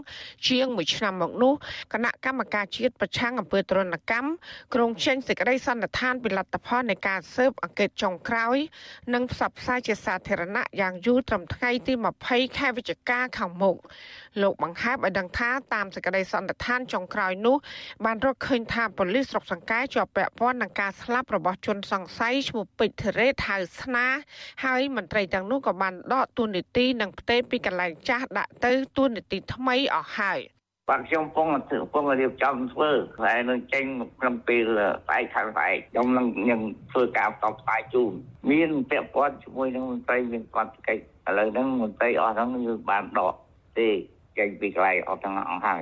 [0.47, 1.53] ជាង1ឆ្នាំមកនោះ
[1.93, 4.29] គណៈកម្មការជាតិប្រឆាំងអំពើទរណកម្ម
[4.73, 8.57] ក្រុងចេញសេចក្តីសន្និដ្ឋានពីលទ្ធផលនៃការស៊ើបអង្កេតចុងក្រោយ
[9.13, 11.93] និងផ្សព្វផ្សាយជាសាធារណៈយ៉ាងយូរត្រឹមថ្ងៃទី
[12.25, 13.75] 20ខែវិច្ឆិកាខាងមុខ
[14.41, 17.57] លោកបង្ហើបឲ្យដឹងថាតាមសេចក្តីសន្និដ្ឋានចុងក្រោយនោះ
[18.05, 24.07] បានរកឃើញថាប៉ូលីសស្រុកសង្កែជាប់ពាក់ព័ន្ធនឹងការស្លាប់របស់ជនសង្ស័យឈ្មោះពេជ្រធីរ៉េតហៅស្នា
[24.65, 30.60] ហើយមន្ត្រីទាំងនោះក៏បានដកទួនាទីនិងផ្ទេរពីកន្លែងចាស់ដាក់ទៅទួនាទីថ្មីអស់ហើយ
[30.91, 31.47] បាទខ្ញុំពង
[31.93, 32.91] ពងរៀបចំធ្វើ
[33.25, 33.83] តែនឹងចេញ
[34.19, 34.65] ក្នុងពេល
[35.07, 38.13] ស្អែកខាងស្អែកខ្ញុំនឹងនឹងធ្វើការផ្សព្វផ្សាយជូន
[38.51, 43.35] មានពាក់ព័ន្ធជាមួយនឹងមន្ត្រីមានគាត់កិច្ចឥឡូវហ្នឹងមន្ត្រីអស់ហ្នឹងគឺបានដក
[43.79, 43.89] ទេ
[44.37, 45.81] ចេញពីកន្លែងអស់ទាំងអស់ហើយ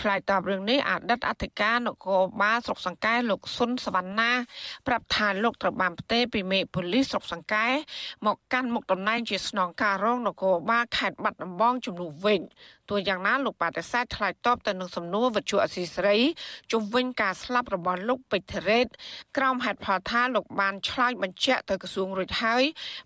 [0.00, 4.32] ឆ្លើយតបរឿងនេះអតីតអធិការនគរបាលស្រុកសង្កែលោកស៊ុនសវណ្ណា
[4.86, 7.66] ប្រាប់ថាលោកត្រូវបានផ្ទេរពីមេប៉ូលីសស្រុកសង្កែ
[8.26, 12.40] មកកាន់មុខតំណែងជាស្នងការរងនគរបាលខេត្តបាត់ដំបងជំនួសវិញ
[12.88, 16.18] ទោះយ៉ាងណាលោកបដិសេធឆ្លើយតបទៅនឹងសំណួរវិទ្យុអសីសេរី
[16.72, 18.86] ជុំវិញការស្លាប់របស់លោកពេជ្ររ៉េត
[19.36, 22.62] ក្រោមហេតុផលថាលោកបានឆ្លើយបញ្ជាក់ទៅក្រសួងរួចហើយ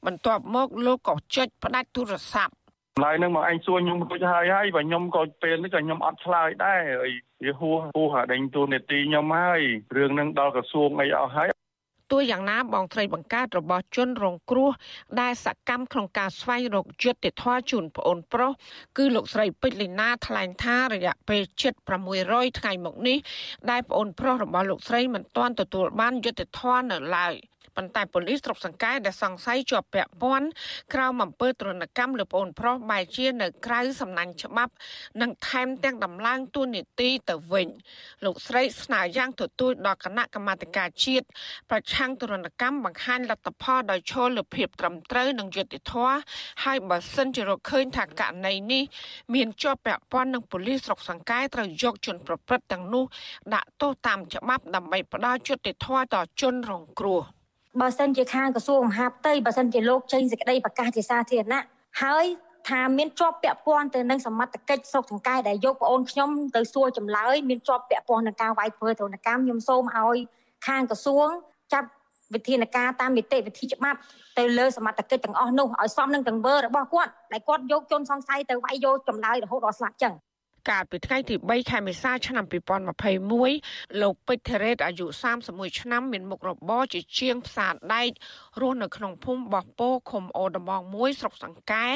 [0.06, 2.61] បន្ទាប់មកលោកក៏ចុចផ្ដាច់ទូរស័ព្ទ
[3.00, 7.10] ឡើយនឹងមកឯងសួរខ្ញុំរួចហើយហើយបើខ្ញុំក៏ពេលនេះក៏ខ្ញុំអត់ឆ្លើយដែរហើយ
[7.44, 9.60] វាហួសហួសអាដេញទូនេតិខ្ញុំហើយ
[9.96, 11.48] រឿងនឹងដល់ក្រសួងអីអស់ហើយ
[12.10, 14.70] ទោះយ៉ាងណាបងស្រីបង្កើតរបស់ជនរងគ្រោះ
[15.20, 18.52] ដែលសកម្មក្នុងការស្វែងរកយុត្តិធម៌ជូនប្អូនប្រុស
[18.98, 21.74] គឺលោកស្រីពេជ្រលីណាថ្លែងថារយៈពេលជិត
[22.16, 23.18] 600ថ្ងៃមកនេះ
[23.70, 27.34] ដែលប្អូនប្រុសរបស់លោកស្រីមិនទាន់ទទួលបានយុត្តិធម៌នៅឡើយ។
[27.76, 30.48] ប៉ុន្តែប៉ូលីសស្រុកសង្កែដែលសង្ស័យជាប់ពាក់ព័ន្ធ
[30.94, 34.72] ក្រោមអំពើទរណកម្មលើប្អូនប្រុសបែរជានៅក្រៅសំណាញ់ច្បាប់
[35.20, 37.68] និងថែមទាំងដំឡើងទួនាទីទៅវិញ
[38.24, 41.26] លោកស្រីស្នើយ៉ាងទទូចដល់គណៈកម្មាធិការជាតិ
[41.70, 46.16] ប្រឆាំងទរណកម្មបង្ហាញលទ្ធផលដោយឈលលើភាពត្រឹមត្រូវនិងយុត្តិធម៌
[46.64, 48.82] ហើយបើសិនជារកឃើញថាករណីនេះ
[49.34, 53.04] មានជាប់ពាក់ព័ន្ធនឹងប៉ូលីសស្រុកសង្កែត្រូវយកជនប្រព្រឹត្តទាំងនោះ
[53.54, 57.22] ដាក់ទោសតាមច្បាប់ដើម្បីផ្ដល់យុត្តិធម៌ដល់ជនរងគ្រោះ។
[57.80, 61.62] បើសិនជាខាងក្រសួងមហាផ្ទៃបើសិនជាលោកចេញសេចក្តីប្រកាសជាសាធារណៈ
[62.02, 62.24] ហើយ
[62.68, 70.16] ថាមានជាប់ពាក់ព័ន្ធទៅនឹងសមត្ថកិច្ចស្រុកសង្កែដែលយកប្អូនខ្ញុំទៅសួរចម្លើយមានជាប់ពាក់ព័ន្ធនឹងការវាយធ្វើទរណកម្មខ្ញុំសូមឲ្យ
[70.66, 71.28] ខាងក្រសួង
[71.72, 71.88] ចាត់
[72.34, 73.98] វិធានការតាមនីតិវិធីច្បាប់
[74.38, 80.14] ទៅលើសមត្ថកិច្ចទាំងអស់នោះឲ្យសមនឹងទង្វើរបស់គាត់ដែលគាត់យកជនសង្ស័យទៅវាយយកចម្លើយរហូតដល់ស្លាប់ចឹង
[80.70, 82.44] កាលពីថ្ងៃទី3ខែមេសាឆ្នាំ
[83.22, 85.06] 2021លោកពេជ្រធីរ៉េតអាយុ
[85.42, 88.10] 31ឆ្នាំមានមុខរបរជាជាងផ្សារដែក
[88.60, 91.86] រស់នៅក្នុងភូមិបោះពោឃុំអូដំបងមួយស្រុកសង្កែ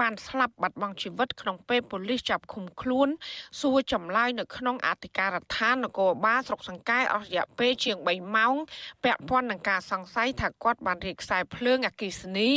[0.00, 3.08] បានស្លាប់បាត់បង់ជីវិតក្នុងពេលប៉ូលីសចាប់ឃុំខ្លួន
[3.60, 8.54] សួរចម្លើយនៅក្នុងអធិការដ្ឋាននគរបាលស្រុកសង្កែអស់រយៈពេលជាង3ម៉ោង
[9.04, 12.50] ពាក់ព័ន្ធនឹងការសង្ស័យថាគាត់បានរៀបខ្សែភ្លើងអគ្គិសនី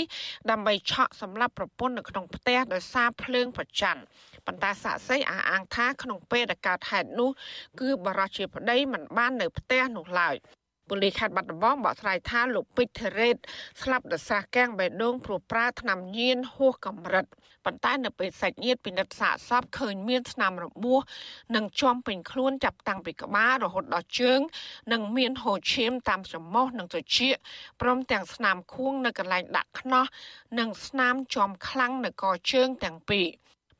[0.50, 4.02] ដើម្បីឆក់សម្លាប់ប្រពន្ធនៅក្នុងផ្ទះដោយសារភ្លើងប្រច័ណ្ឌ
[4.46, 7.30] ប៉ុន្តែសាក់សីអះអាងថាក្នុងពេលដែលកើតហេតុនោះ
[7.80, 10.36] គឺបរិជាប្តីមិនបាននៅផ្ទះនោះឡើយ
[10.94, 13.38] ប៉ូលីសខេត្តបាត់ដំបងបកស្រាយថាលោកពេជ្រធីរ៉េត
[13.82, 17.26] ស្លាប់ដោយសារកាំងបេះដូងព្រោះប្រើថ្នាំញៀនហួសកម្រិត
[17.66, 21.02] ប៉ុន្តែនៅពេលសាច់ញាតិពិនិត្យសាកសពឃើញមានស្នាមរបួស
[21.56, 24.40] និងជាំពេញខ្លួនចាប់តាំងពីក្បាលរហូតដល់ជើង
[24.94, 27.36] និងមានហូរឈាមតាមច្រមុះនិងត្រចៀក
[27.82, 30.06] ព្រមទាំងស្នាមខួងនៅកន្លែងដាក់ខ្នោះ
[30.60, 33.28] និងស្នាមជាំខ្លាំងនៅកជើងទាំងពីរ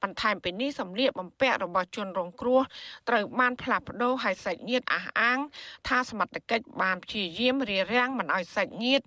[0.04, 2.62] បន្ថែមពីនេះសម្លៀកបំពាក់របស់ជនរងគ្រោះ
[3.10, 5.40] ត្រូវបានផ្លាស់ប្ដូរឲ្យសាច់ញាតិអះអាង
[5.88, 9.06] ថាសមត្ថកិច្ចបានព្យាយាមរារាំងមិនឲ្យសាច់ញាតិ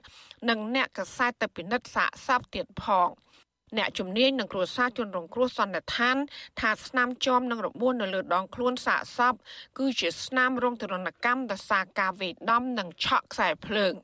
[0.48, 3.08] និងអ្នកកសែតទៅពិនិត្យសាកសពទៀតផង
[3.76, 6.16] អ្នកជំនាញនឹងគ្រួសារជនរងគ្រោះសន្និដ្ឋាន
[6.60, 9.34] ថាស្នាមជាំនឹងរបួសនៅលើដងខ្លួនសាកសព
[9.78, 13.94] គឺជាស្នាមរងទរណកម្មដោយសារការវេដំនិងឆក់ខ្សែភ្លើង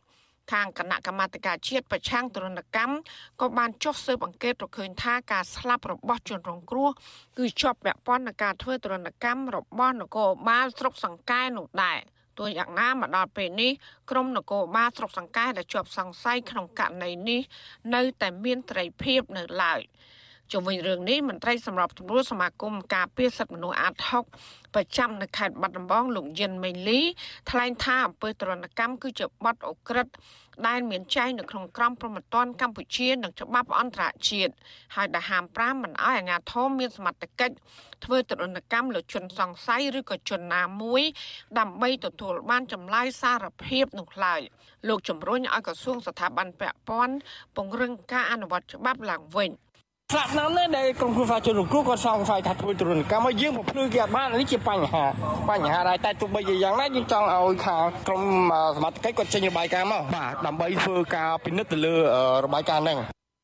[0.53, 2.95] ខាងគណៈកម្មាធិការជាតិប្រឆាំងទរណកម្ម
[3.41, 6.91] ក៏បានចុះស៊ើបអង្កេតរកឃើញថាការស្លាប់របស់ជនរងគ្រោះ
[7.39, 11.99] គឺជាប់ពាក់ព័ន្ធនឹងការធ្វើទរណកម្មរបស់នគរបាលស្រុកសង្កែនោះដែរ
[12.39, 13.73] ទោះយ៉ាងណាមកដល់ពេលនេះ
[14.11, 17.41] ក្រមនគរបាលស្រុកសង្កែដែលជាប់សង្ស័យក្នុងករណីនេះ
[17.95, 19.83] នៅតែមានត្រីភាពនៅឡើយ
[20.53, 23.95] ជុំវិញរឿងនេះមន្ត្រីសម្របសម្រួលសមាគមការពារសិទ្ធិមនុស្សអាត
[24.35, 27.01] 6ប្រចាំនៅខេត្តបាត់ដំបងលោកយិនមេលី
[27.51, 30.09] ថ្លែងថាអំពើទរណកម្មគឺជាបទអក្រិត
[30.67, 34.53] ដែលមានចែងនៅក្នុងក្រមព្រហ្មទណ្ឌកម្ពុជានិងច្បាប់អន្តរជាតិ
[34.95, 37.55] ហើយដែលហាម5មិនឲ្យអាជ្ញាធរមានសមត្ថកិច្ច
[38.05, 41.03] ធ្វើទរណកម្មលើជនសង្ស័យឬក៏ជនណាមួយ
[41.59, 44.41] ដើម្បីទទួលបានចម្លើយសារភាពនោះឡើយ
[44.89, 47.15] លោកជំរុញឲ្យក្រសួងស្ថាប័នពាក់ព័ន្ធ
[47.57, 49.51] ពង្រឹងការអនុវត្តច្បាប់ឡើងវិញ
[50.15, 55.05] ស្លាប់ណាស់ណាដែលក្រុមគ្រួសារជនរងគ្រោះគាត់សង្ស័យថាធ្វើទរណកម្មហើយយើងបំភ្លឺគេអត់បាននេះជាបញ្ហា
[55.51, 58.23] បញ្ហាដែរតែទោះបីជាយ៉ាងណាយើងចង់ឲ្យខាងក្រុម
[58.77, 61.95] សមត្ថកិច្ចគាត់ចេញរបាយការណ៍មកបាទដើម្បីធ្វើការពិនិត្យទៅលើ
[62.45, 62.99] របាយការណ៍ហ្នឹង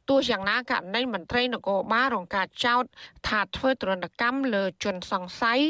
[0.09, 2.85] ទោះយ៉ាងណាករណីមន្ត្រីនគរបាលរងការចោទ
[3.29, 5.61] ថាធ្វើទរណកម្មលើជនសង្ស័យ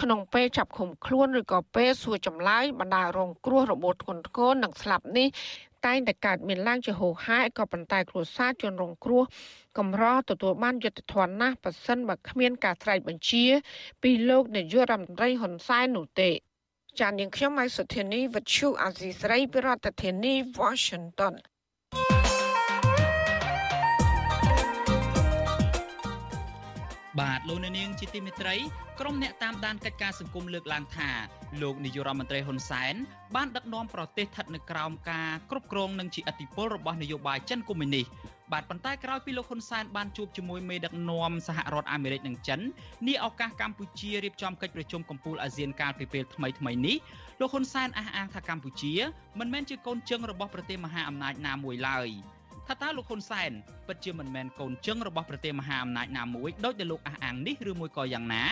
[0.00, 5.28] ក្នុងពេលចាប់ឃុំខ្លួនឬក៏ពេលសួរចម្លើយបណ្ដារងគ្រោះរបួសធ្ងន់ធ្ងរនិងស្លាប់នេះ
[5.86, 9.22] តែងតែកើតមានឡើងជាហូរហែក៏ប៉ុន្តែគ្រួសារជនរងគ្រោះ
[9.78, 13.44] កម្រទទួលបានយុត្តិធម៌ណាស់ប៉ះសិនបើគ្មានការស្រែកបញ្ជា
[14.02, 16.30] ពីលោកនាយករដ្ឋមន្ត្រីហ៊ុនសែននោះទេ
[17.00, 21.34] ចាននាងខ្ញុំម៉ៃសុធានីវិទ្យុអាស៊ីស្រីពីរដ្ឋធានី Washington
[27.20, 28.54] បាទលោកនាងជាទីមេត្រី
[29.00, 31.10] ក្រុមអ្នកតាមដានកិច្ចការសង្គមលើកឡើងថា
[31.62, 32.94] លោកនាយករដ្ឋមន្ត្រីហ៊ុនសែន
[33.34, 38.06] បានដឹកនាំប្រទេសស្ថិតនៅក្រោមការគ្រប់គ្រងនិងជាអធិបុលរបស់នយោបាយចិនកុម្មុយនីស
[38.52, 42.60] បាទប៉ុន្តែក្រោយពីលោកហ៊ុនសែនបានជួបជាមួយមេដឹកនាំសហរដ្ឋអាមេរិកនិងចិន
[43.06, 46.96] នាឱកាសកម្ពុជារៀបចំកិច្ចប្រជុំកំពូលអាស៊ានកាលពីពេលថ្មីថ្មីនេះ
[47.40, 48.94] លោកហ៊ុនសែនអះអាងថាកម្ពុជា
[49.38, 52.10] មិនមែនជាកូនជើងរបស់ប្រទេសមហាអំណាចណាមួយឡើយ។
[52.66, 53.50] ថាតើលោកហ៊ុនសែន
[53.86, 58.44] ពិតជាមិនមែនកូនជឹងរបស់ប្រទេសមហាអំណាចណាមួយដោយដែលលោកអះអាងនេះឬមួយក៏យ៉ាងណា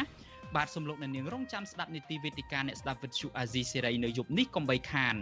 [0.56, 5.14] បាទសំលោកអ្នកនាងរងចាំស្ដាប់នីតិវេទិកាអ្នកស្ដាប់វិទ្យុអាស៊ីសេរីនៅយប់នេះកុំបីខាន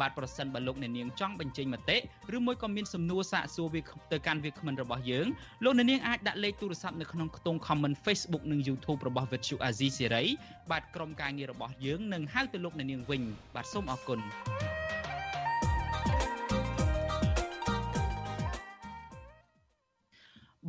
[0.00, 1.96] បាទប្រសិនបើលោកអ្នកនាងចង់បញ្ចេញមតិ
[2.36, 3.80] ឬមួយក៏មានសំណួរសាកសួរវា
[4.12, 5.26] ទៅកាន់វាគ្មិនរបស់យើង
[5.64, 10.26] លោកអ្នកនាងអាចដាក់លេខទូរស័ព្ទនៅក្នុងខ្ទង់ comment Facebook និង YouTube របស់ Vuthu Azizi Serai
[10.70, 13.22] បាទក្រុមការងាររបស់យើងនឹងហៅទៅលោកអ្នកនាងវិញ
[13.54, 14.18] បាទសូមអរគុណ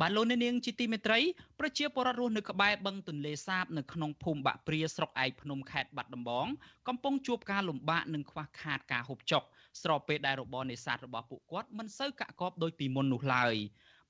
[0.00, 1.20] បាទលោកនាងជាទីមេត្រី
[1.58, 6.46] ប្រជាពលរដ្ឋរស់នៅក្បែរបឹងទន្លេសាបនៅក្នុងភូមិបាក់ព្រាស្រុកឯកភ្នំខេត្តបាត់ដំបង
[6.88, 9.42] កំពុងជួបការលំបាកនិងខ្វះខាតការហូបចុក
[9.82, 13.54] ស្របពេលដែលរបរនេសាទរបស់ពួកគាត់មិនសូវកាក់កបដូចពីមុននោះឡើយ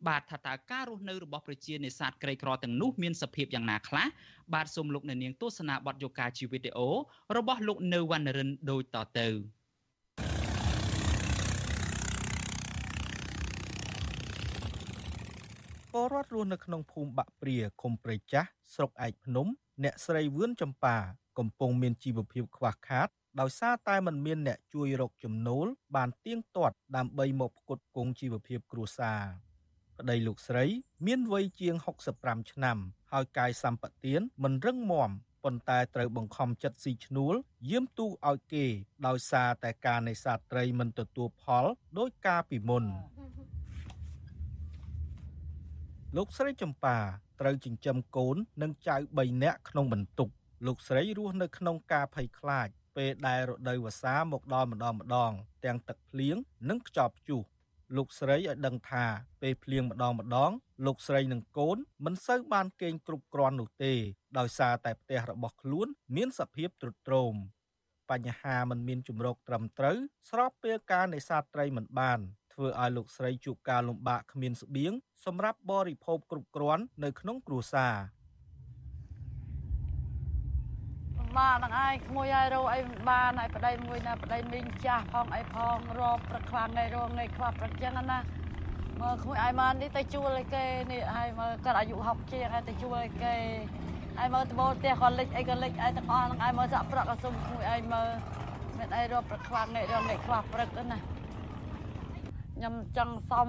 [0.09, 4.07] បាទថាតើការរស់នៅរបស់ប្រជានេសាទក្រីក្រទាំងនោះមានសភាពយ៉ាងណាខ្លះ
[4.55, 6.89] បាទសូមលោកអ្នកនាងទស្សនាបទយកការជីវីដេអូ
[7.37, 9.29] របស់លោកនៅវណ្ណរិនដូចតទៅ
[15.93, 19.47] ពលរដ្ឋរស់នៅក្នុងភូមិបាក់ព្រាឃុំព្រៃចាស់ស្រុកឯកភ្នំ
[19.85, 20.97] អ្នកស្រីវឿនចម្ប៉ា
[21.39, 23.09] កំពុងមានជីវភាពខ្វះខាត
[23.41, 29.21] ដោយសារតែមិនមានអ្នកជួយរកចំណូល បានទៀងទាត់ដើម្បីមកផ្គត់ផ្គង់ជីវភាពគ្រួសារ
[29.99, 30.65] ប្តីលោកស្រី
[31.07, 31.75] មានវ័យជាង
[32.15, 32.79] 65ឆ្នាំ
[33.13, 35.11] ហើយកាយសម្បទានមិនរឹងមាំ
[35.45, 37.35] ប៉ុន្តែត្រូវបង្ខំចិត្តស៊ីឈ្នួល
[37.71, 38.67] យាមទូឲ្យគេ
[39.07, 41.65] ដោយសារតែការនេសាទត្រីមិនទទួលផល
[41.99, 42.85] ដោយការពីមុន
[46.17, 46.99] លោកស្រីចម្ប៉ា
[47.41, 50.29] ត្រូវចិញ្ចឹមកូននិងចៅ3នាក់ក្នុងបន្ទុក
[50.67, 55.33] លោកស្រីរស់នៅក្នុងការភ័យខ្លាចពេលដែលរដូវវស្សាមកដល់ម្ដងម្ដង
[55.65, 56.37] ទាំងទឹកភ្លៀង
[56.71, 57.41] និងខ្យល់ព្យុះ
[57.97, 59.05] លោកស្រីឲ្យដឹងថា
[59.43, 60.51] ពេលភ្លៀងម្ដងម្ដង
[60.87, 63.95] លោកស្រីនិងកូនមិនសូវបានគេងគ្រប់គ្រាន់នោះទេ
[64.39, 65.87] ដោយសារតែផ្ទះរបស់ខ្លួន
[66.17, 67.35] មានសភាពទ្រុឌទ្រោម
[68.11, 69.97] បញ្ហាមិនមានជំរកត្រឹមត្រូវ
[70.31, 72.21] ស្របពេលការនេសាទត្រីមិនបាន
[72.53, 74.93] ធ្វើឲ្យលោកស្រីជួបការលំបាកគ្មានស្បៀង
[75.25, 77.95] សម្រាប់បរិភោគគ្រប់គ្រាន់នៅក្នុងគ្រួសារ
[81.37, 88.19] បាទហ្នឹងឯងក្មួយឲ្យរោអីបានឲ្យប្តីមួយណាប្តីមីងចាស់ផងអីផងរកប្រខ្លាំងនៃរងនៃខ្វះប្រចឹងណា
[89.01, 93.35] មើលក្មួយឲ្យបាននេះទៅជួលឲ្យគេនេះឲ្យមើលគាត់អាយុ60ជាងឲ្យទៅជួលឲ្យគេ
[94.19, 98.09] ឲ្យមើលត្បូងផ្ទះគាត់លិចអីក៏លិចឲ្យទាំងអស់ហ្នឹងឲ្យមើលសាក់ប្រាក់ក៏សុំក្មួយឲ្យមើល
[98.79, 100.99] មានអីរកប្រខ្លាំងនៃរងនៃខ្វះព្រឹកណា
[102.63, 103.49] ខ្ញុំចង់សុំ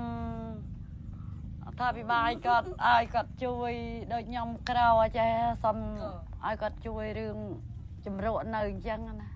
[1.80, 3.72] ថាពិបាលគាត់ឲ្យគាត់ជួយ
[4.14, 4.88] ដូចខ្ញុំក្រៅ
[5.18, 5.32] ចេះ
[5.64, 5.78] សុំ
[6.45, 7.38] ឲ្យគាត់ជួយរឿង
[8.05, 9.30] ជំរក់នៅអញ្ចឹងណា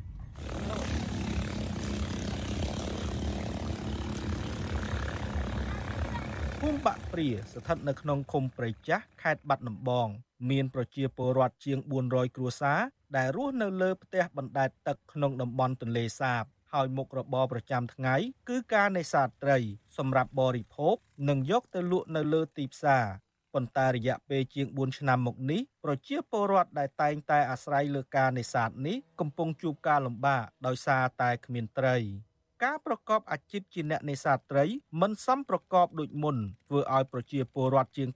[6.60, 10.08] ភូមិបាក់ព្រាស្ថិតនៅក្នុងឃុំព្រៃចាស់ខេត្តបាត់ដំបង
[10.50, 12.80] មានប្រជាពលរដ្ឋជាង400គ្រួសារ
[13.16, 16.46] ដែលរស់នៅលើផ្ទះបណ្ដែតទឹកក្នុងតំបន់ទន្លេសាប
[16.78, 18.16] ហើយមុខរបរប្រចាំថ្ងៃ
[18.50, 19.58] គឺការនេសាទត្រី
[19.98, 20.96] សម្រាប់បរិភោគ
[21.30, 23.06] និងយកទៅលក់នៅលើទីផ្សារ
[23.54, 31.96] ប៉ុន្តែរយៈពេលជាង4ឆ្នាំមកនេះប្រជាពលរដ្ឋដែលតែងតែអាស្រ័យលើការនេសាទនេះកំពុងជួបការលំបាកដោយសារតែគ្មានត្រី។
[32.64, 34.66] ការប្រកបអាជីពជាអ្នកនេសាទត្រី
[35.02, 36.36] មិនសមប្រកបដូចមុន
[36.68, 38.10] ធ្វើឲ្យប្រជាពលរដ្ឋជាង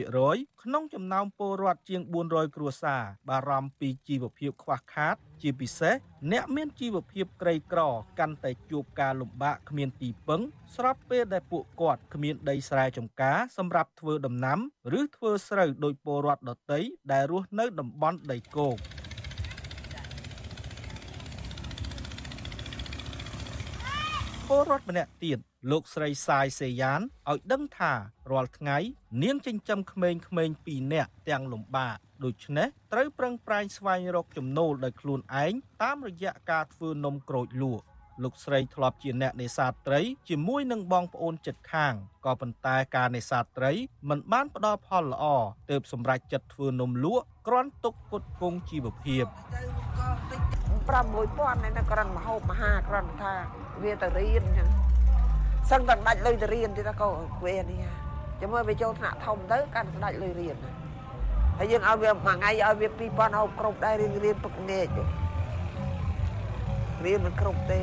[0.00, 5.94] 90%ក្នុងចំណោមពលរដ្ឋជាង400គ្រួសារបារម្ភពីជីវភាពខ្វះខាត ជាពិសេស
[6.32, 7.80] អ្នកមានជីវភាពក្រីក្រ
[8.18, 10.40] កាន់តែជួបការលំបាកគ្មានទីពឹង
[10.76, 14.58] ស្របពេលដែលពួកគាត់គ្មានដីស្រែចម្ការសម្រាប់ធ្វើដំណាំ
[14.98, 16.80] ឬធ្វើស្រូវដោយពលរដ្ឋដទៃ
[17.12, 18.76] ដែលរស់នៅតំបន់ដីគោក
[24.48, 25.38] ពលរដ្ឋម្នាក់ទៀត
[25.70, 27.92] លោកស្រីសាយសេយ៉ានឲ្យដឹងថា
[28.30, 28.76] រាល់ថ្ងៃ
[29.22, 37.84] នាងចិញ្ចឹមក្មេងៗពីរនាក់ទាំងលំបាកដូច្នេះត្រូវប្រឹងប្រែងស្វែងរកចំណូលដោយខ្លួនឯងតាមរយៈការធ្វើនំក្រូចលក់
[38.22, 41.94] លោកស្រីធ្លាប់ជាអ្នកនេសាទត្រីជាមួយនឹងបងប្អូនចិត្តខាង
[42.26, 43.72] ក៏ប៉ុន្តែការនេសាទត្រី
[44.08, 45.24] មិនបានផ្ដល់ផលល្អ
[45.70, 49.24] ទើបសម្រេចចិត្តធ្វើនំលក់គ្រាន់ទុកផ្គត់ផ្គង់ជីវភាព
[50.88, 53.32] 6000នៅក្រាន់មហូបមហាក្រាន់ថា
[53.82, 54.68] វាទៅរៀនចឹង
[55.70, 57.14] សឹងតែដាច់លុយទៅរៀនទៀតកូន
[57.46, 57.84] វានេះ
[58.40, 60.56] ចាំមើលវាចូលថ្នាក់ធំទៅកាន់ស្ដាច់លុយរៀន
[61.58, 64.86] ហើយយើងឲ្យវាមួយថ្ងៃឲ្យវា2000ហូបគ្រប់ដែររៀនរៀនពឹកនេក
[67.04, 67.82] រៀនមិនគ្រប់ទេ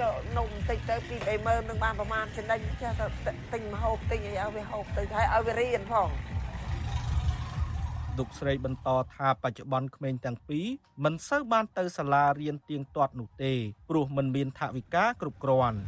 [0.00, 3.06] ក៏នំតិចទៅពី30000នឹងបានប្រហែលចំណេញចេះទៅ
[3.52, 6.08] ទិញមហូបទិញអីឲ្យវាហូបទៅហើយឲ្យវារៀនផង
[8.18, 10.66] លោកស្រីបន្តថាបច្ចុប្បន្នក្មេងទាំងពីរ
[11.04, 13.52] មិនសូវបានទៅសាលារៀនទៀងទាត់នោះទេ
[13.88, 15.78] ព្រោះមិនមានថវិកាគ្រប់គ្រាន់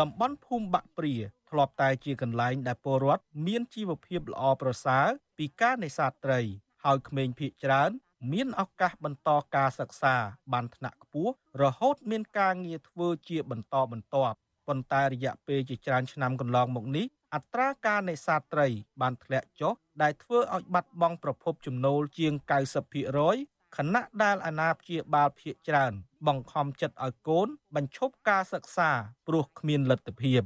[0.00, 1.14] តំបន់ភូមិបាក់ព្រា
[1.50, 5.06] ធ្លាប់តែជាកន្លែងដែលពលរដ្ឋមានជីវភាពល្អប្រសើរ
[5.38, 6.40] ពីការនេសាទត្រី
[6.84, 7.90] ហើយក្មេងភៀកច្រើន
[8.32, 10.16] មានឱកាសបន្តការសិក្សា
[10.52, 14.38] បានថ្នាក់ខ្ពស់រហូតមានការងារធ្វើជាបន្តបន្ទាប់
[14.70, 18.66] ប៉ុន្តែរយៈពេលជាច្រើនឆ្នាំកន្លងមកនេះអត្រាការនេសាទត្រី
[19.00, 22.32] បានធ្លាក់ចុះដែលធ្វើឲ្យបាត់បង់ប្រភពចំណូលជាង
[23.04, 25.92] 90%ខណៈដែលអាណាព្យាបាលភៀកច្រើន
[26.26, 28.90] បង្ខំចិត្តឲ្យកូន បញ្ឈប់ការសិក្សា
[29.26, 30.42] ព្រោះគ្មានលទ្ធភាព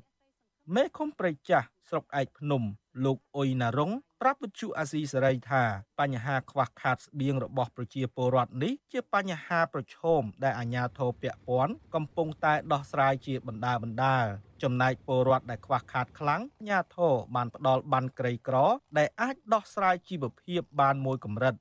[0.75, 2.63] មេឃុំប្រៃចាស់ស្រុកឯកភ្នំ
[3.05, 3.93] លោកអ៊ុយណារុង
[4.27, 5.63] ប្រាប់វិទ្យុអាស៊ីសេរីថា
[6.01, 14.17] បញ្ហាខ្វះខាតស្បៀងរបស់ប្រជាពលរដ្ឋនេះជាបញ្ហាប្រឈមដែលអាជ្ញាធរពាក់ព័ន្ធកំពុងតែដោះស្រាយជាបណ្ដាបណ្ដា
[14.63, 18.57] ចំណែកពលរដ្ឋដែលខ្វះខាតខ្លាំងអាជ្ញាធរបានផ្ដល់បានក្រីក្រ
[18.99, 21.55] ដែលអាចដោះស្រាយជីវភាពបានមួយកម្រិត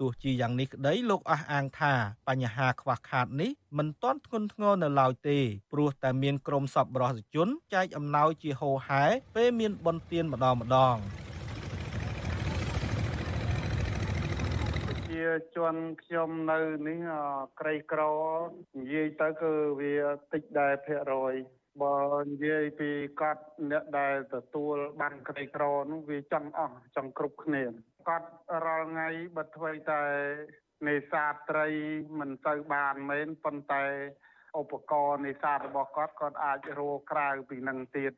[0.00, 1.94] ទោះជាយ៉ាងនេះក្តីលោកអះអាងថា
[2.28, 5.38] បញ្ហាខ្វះខាតនេះមិនទាន់ធ្ងន់ធ្ងរនៅឡើយទេ
[5.72, 9.04] ព្រោះតែមានក្រុមសប្បុរសជនចែកអំណោយជាហូរហែ
[9.36, 10.98] ពេលមានបុណ្យទានម្ដងម្ដង
[15.24, 16.58] ជាជនខ្ញុំនៅ
[16.88, 16.98] នេះ
[17.60, 18.02] ក្រីក្រ
[18.78, 19.96] និយាយទៅគឺវា
[20.32, 21.34] តិចដែរភាគរយ
[21.82, 21.98] បើ
[22.30, 27.64] និយាយពីកាត់អ្នកដែលទទួលបានក្រីក្រនោះវាចង់អស់ចង់គ្រប់គ្នា
[28.08, 28.30] គាត់
[28.66, 30.02] រាល់ថ្ងៃបើធ្វើតែ
[30.88, 31.68] នេសាទត្រី
[32.18, 33.84] មិនទៅបានមែនប៉ុន្តែ
[34.60, 38.12] ឧបករណ៍នេសាទរបស់គាត់គាត់អាចរកក្រៅពីនឹងទៀត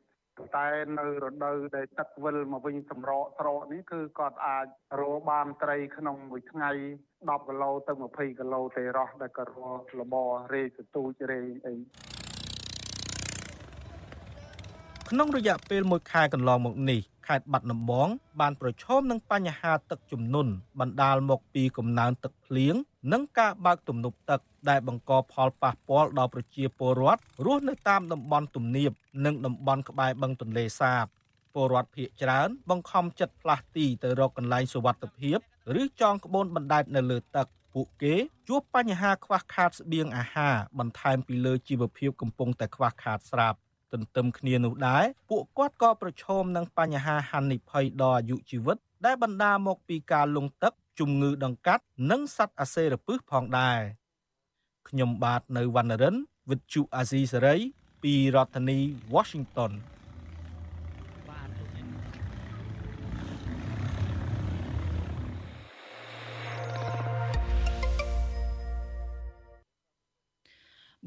[0.55, 0.67] តែ
[0.99, 4.65] នៅរដូវដែលទឹកវិលមកវិញសម្រកស្រកនេះគឺគាត់អាច
[4.99, 6.71] រកបានត្រីក្នុងមួយថ្ងៃ
[7.09, 10.15] 10គីឡូទៅ20គីឡូទេរស់ដែលគាត់រកលប
[10.53, 11.75] រេសទូចរេអី
[15.09, 18.07] ក្នុងរយៈពេល1ខែកន្លងមកនេះ ខេត្តបាត់ដំបង
[18.41, 22.75] បានប្រឈមនឹងបញ្ហាទឹកជំនន់បណ្ដាលមកពីកំណើនទឹកភ្លៀង
[23.11, 28.91] និងការបើកទំនប់ទឹកដែលបង្កផលប៉ះពាល់ដល់ប្រជាពលរដ្ឋរស់នៅតាមតំបន់ទំនាប
[29.25, 31.05] និងតំបន់ក្បែរបឹងទន្លេសាប
[31.53, 35.37] ពលរដ្ឋភៀសច្រើនបង្ខំចិត្តផ្លាស់ទីទៅរកកន្លែងសុវត្ថិភាព
[35.81, 38.15] ឬចងក្បូនបណ្ដែតនៅលើទឹកពួកគេ
[38.47, 43.57] ជួបបញ្ហាខ្វះខាតស្បៀងអាហារបន្ថែមពីលើជីវភាពកំពុងតែខ្វះខាតស្រាប់
[43.93, 53.79] ទន្ទឹមគ្នានោះដែរពួកគាត់ក៏ប្រឈមនឹងបញ្ហាហានិភ័យដល់អាយុជីវិត ដែលបណ្ដាលមកពីការលង់ទឹកជំងឺដង្កាត់និងសត្វអាសេរពិសផងដែរ
[54.89, 56.15] ខ្ញុំបាទនៅវណ្ណរិន
[56.49, 57.61] with Chu Azizi Saray
[58.03, 58.79] ពីរដ្ឋធានី
[59.13, 59.71] Washington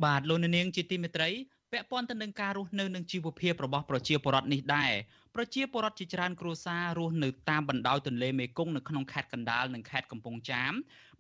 [0.05, 1.31] បាទលោកនាងជាទីមេត្រី
[1.73, 4.93] ពាក់ព័ន្ធទៅនឹងការរស់នៅនឹងជីវភាពរបស់ប្រជាពលរដ្ឋនេះដែរ
[5.35, 10.73] ប្រជាពលរដ្ឋជាច្រើនគ្រួសាររស់នៅតាមបណ្ដោយទន្លេមេគង្គនៅក្នុងខេត្តកណ្ដាលនិងខេត្តកំពង់ចាម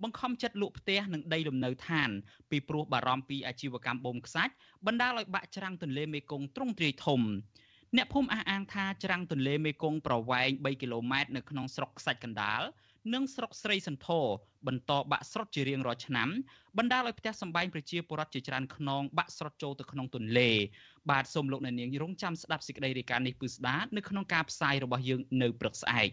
[0.02, 2.10] បង្ខំចិត្តលក់ផ្ទះនិងដីលំនៅឋាន
[2.50, 4.52] ពីព្រោះបារម្ភពីអាជីវកម្មបូមខ្សាច់
[4.86, 7.20] បណ្ដាលឲ្យបាក់ច្រាំងទន្លេមេគង្គទ្រង់ទ្រាយធំ
[7.96, 12.62] អ្នកភូមិអះអាងថាច្រាំងទន្លេមេគង្គប្រវែង3គីឡូម៉ែត្រនៅក្នុងស្រុកខ្សាច់កណ្ដាល
[13.14, 14.26] និងស្រុកស្រីសន្ធរ
[14.66, 16.28] បន្តបាក់ស្រុតជារៀងរាល់ឆ្នាំ
[16.78, 20.50] បណ្ដាលឲ្យផ្ទះសម្បែងប្រជាពលរដ្ឋជាច្រើនខ្នងបាក់ស្រុតចូលទៅក្នុងទន្លេ
[21.10, 26.10] បាទសូមលោកអ្នកនាងរងចាំស្ដាប់សេចក្តីរាយការណ៍នេះពឺស្ដានៅក្នុងការផ្សាយរបស់យើងនៅព្រឹកស្អែក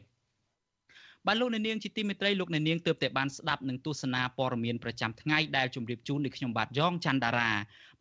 [1.27, 7.51] បាទលោកអ្នកនាងជាទីមេត្រីលោកអ្នកនាងទើបតែបានស្ដាប់នឹងទស្សនាព័ត៌មានប្រចាំថ្ងៃដែលជម្រាបជូនដោយខ្ញុំបាទយ៉ងច័ន្ទដារា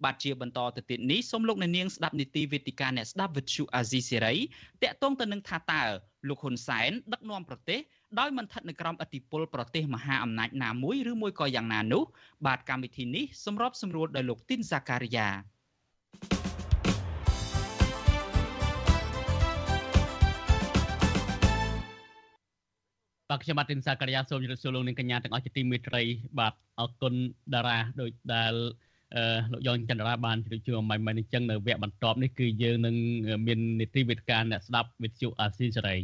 [0.05, 4.35] បាទជាបន្តទៅទៀតនេះសូមលោកអ្នកនាងស្ដាប់នីតិវេទិកាអ្នកស្ដាប់វិទ្យុអាស៊ីសេរី
[4.83, 5.83] តាក់ទងទៅនឹងថាតើ
[6.29, 7.81] លោកហ៊ុនសែនដឹកនាំប្រទេស
[8.19, 12.03] ដោយមិនស្ថិតនៅក្រោមអធិបុលប្រទេសមហាអំណាចណាមួយឬមួយក៏យ៉ាងណានោះ
[12.47, 15.29] បាទកម្មវិធីនេះសម្របសម្រួលដោយលោកទីនសាការីយ៉ា
[23.31, 26.03] បាទខ្ញុំបាទទីនសាការីយ៉ាសូមជម្រាបសួរលោកនាងកញ្ញាទាំងអស់ជាទីមេត្រី
[26.39, 27.15] បាទអរគុណ
[27.55, 28.55] តារាដោយដែល
[29.53, 32.95] លោកយ៉ងចន្ទរាបានជម្រាបជូនអំបញ្ញមិញអញ្ចឹងនៅវគ្គបន្ទាប់នេះគឺយើងនឹង
[33.47, 35.97] មាននីតិវិទ្យាអ្នកស្ដាប់វិទ្យុអាស៊ីសេរី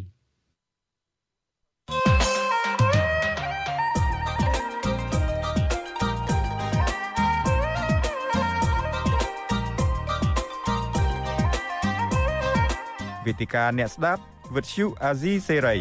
[13.27, 14.23] វេទិកាអ្នកស្ដាប់
[14.55, 15.77] វិទ្យុអាស៊ីសេរី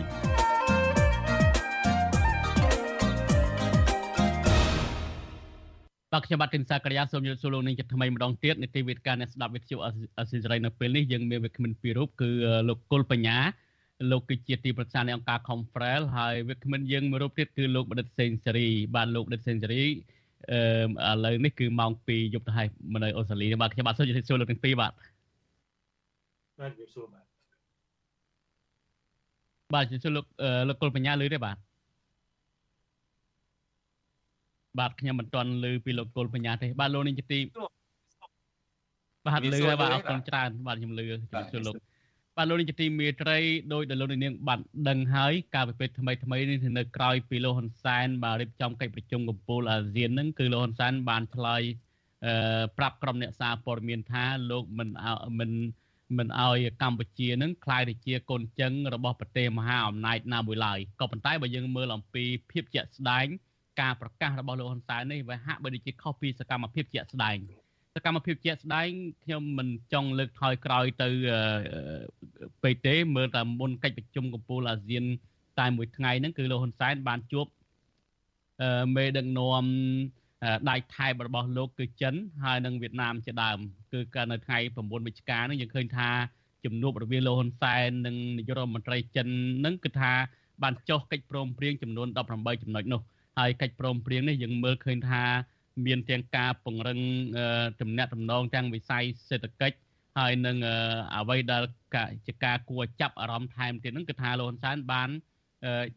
[6.13, 12.29] បាទខ្ញុំបាទទីនសាក្រាសូមជម្រាបសួរលោកនាងជាថ្មីម្ដងទៀតនីតិវិទ្យាអ្នកស្ដាប់វិទ្យុអាស៊ីសេរីនៅពេលនេះយើងមានវិក្កាមិនពីររូបគឺ
[12.69, 13.37] លោកគុលបញ្ញា
[14.11, 19.83] លោកគឺជាទីប្រឹក្សានៃអង្គការ Confrel ហើយវិក្កាមិនយើងមួយរូបទៀតគឺលោកបណ្ឌិតសេងសេរីបាទលោកបណ្ឌិតសេងសេរី
[20.51, 22.67] អឺឥឡូវនេះគឺម៉ោង2យប់ទៅហើយ
[23.03, 24.91] នៅអូស្ត្រាលីបាទខ្ញុំបាទសូមជម្រាបសួរលោកទាំងពីរបាទ
[26.59, 27.20] បាទជម្រាបសួរបាទ
[29.73, 30.25] បាទជម្រាបលោក
[30.67, 31.57] លោកគុលបញ្ញាលឺទេបាទ
[34.79, 37.39] បាទខ្ញុំមិនទាន់លឺពីលោកគុលបញ្ញាទេបាទលោកនេះជាទី
[39.25, 41.75] បាទលឺហើយបាទអរគុណច្រើនបាទខ្ញុំលឺជម្រាបសួរលោក
[42.37, 43.37] បាទលោកនេះជាទីមេត្រី
[43.73, 44.59] ដោយដែលលោកនាងបាន
[44.89, 51.61] ដឹងហើយការពិភាក្សាថ្មីថ្មីនេះនៅក្រោយពីលោកហ៊ុនសែនបានរៀបចំកិច្ចប្រជុំកំពូលអាស៊ានហ្នឹងគឺលោកហ៊ុនសែនបានឆ្លើយ
[52.25, 54.89] អឺប្រាប់ក្រុមអ្នកសារព័ត៌មានថាលោកមិន
[55.39, 55.51] មិន
[56.17, 63.25] មិនឲ្យកម្ពុជានឹងក្លាយទៅជាកូនចិញ្ចឹមរបស់ប្រទេសមហាអំណាចណាមួយឡើយក៏ប៉ុន្តែបើយើងមើលអំពីភាពជាក់ស្ដែង
[63.81, 67.37] ការប្រកាសរបស់លោកហ៊ុនសែននេះវាហាក់បីដូចជាខុសពីសកម្មភាពជាក់ស្ដែង
[67.95, 68.89] សកម្មភាពជាក់ស្ដែង
[69.23, 71.09] ខ្ញុំមិនចង់លើកថយក្រោយទៅ
[72.63, 75.03] ពេកទេមើលតែមុនកិច្ចប្រជុំកំពូលអាស៊ាន
[75.59, 77.45] តែមួយថ្ងៃហ្នឹងគឺលោកហ៊ុនសែនបានជួប
[78.95, 79.65] មេដឹកនាំ
[80.69, 82.13] ដៃថៃរបស់លោកគឺចិន
[82.43, 83.57] ហើយនិងវៀតណាមជាដើម
[83.93, 86.09] គឺកាលនៅថ្ងៃ9វិច្ឆិកានេះយើងឃើញថា
[86.65, 89.27] ជំនួបរវាងលោកហ៊ុនសែននិងនាយករដ្ឋមន្ត្រីចិន
[89.65, 90.11] នឹងគឺថា
[90.63, 93.01] បានចុះកិច្ចព្រមព្រៀងចំនួន18ចំណុចនោះ
[93.39, 95.23] ហើយកិច្ចព្រមព្រៀងនេះយើងមើលឃើញថា
[95.85, 96.99] មានទាំងការពង្រឹង
[97.81, 99.77] ទំនាក់ទំនងទាំងវិស័យសេដ្ឋកិច្ច
[100.17, 100.57] ហើយនឹង
[101.15, 101.63] អ្វីដែល
[102.27, 105.09] ជាការគួរចាប់អារម្មណ៍ថែមទៀតហ្នឹងគឺថាលោកហ៊ុនសែនបាន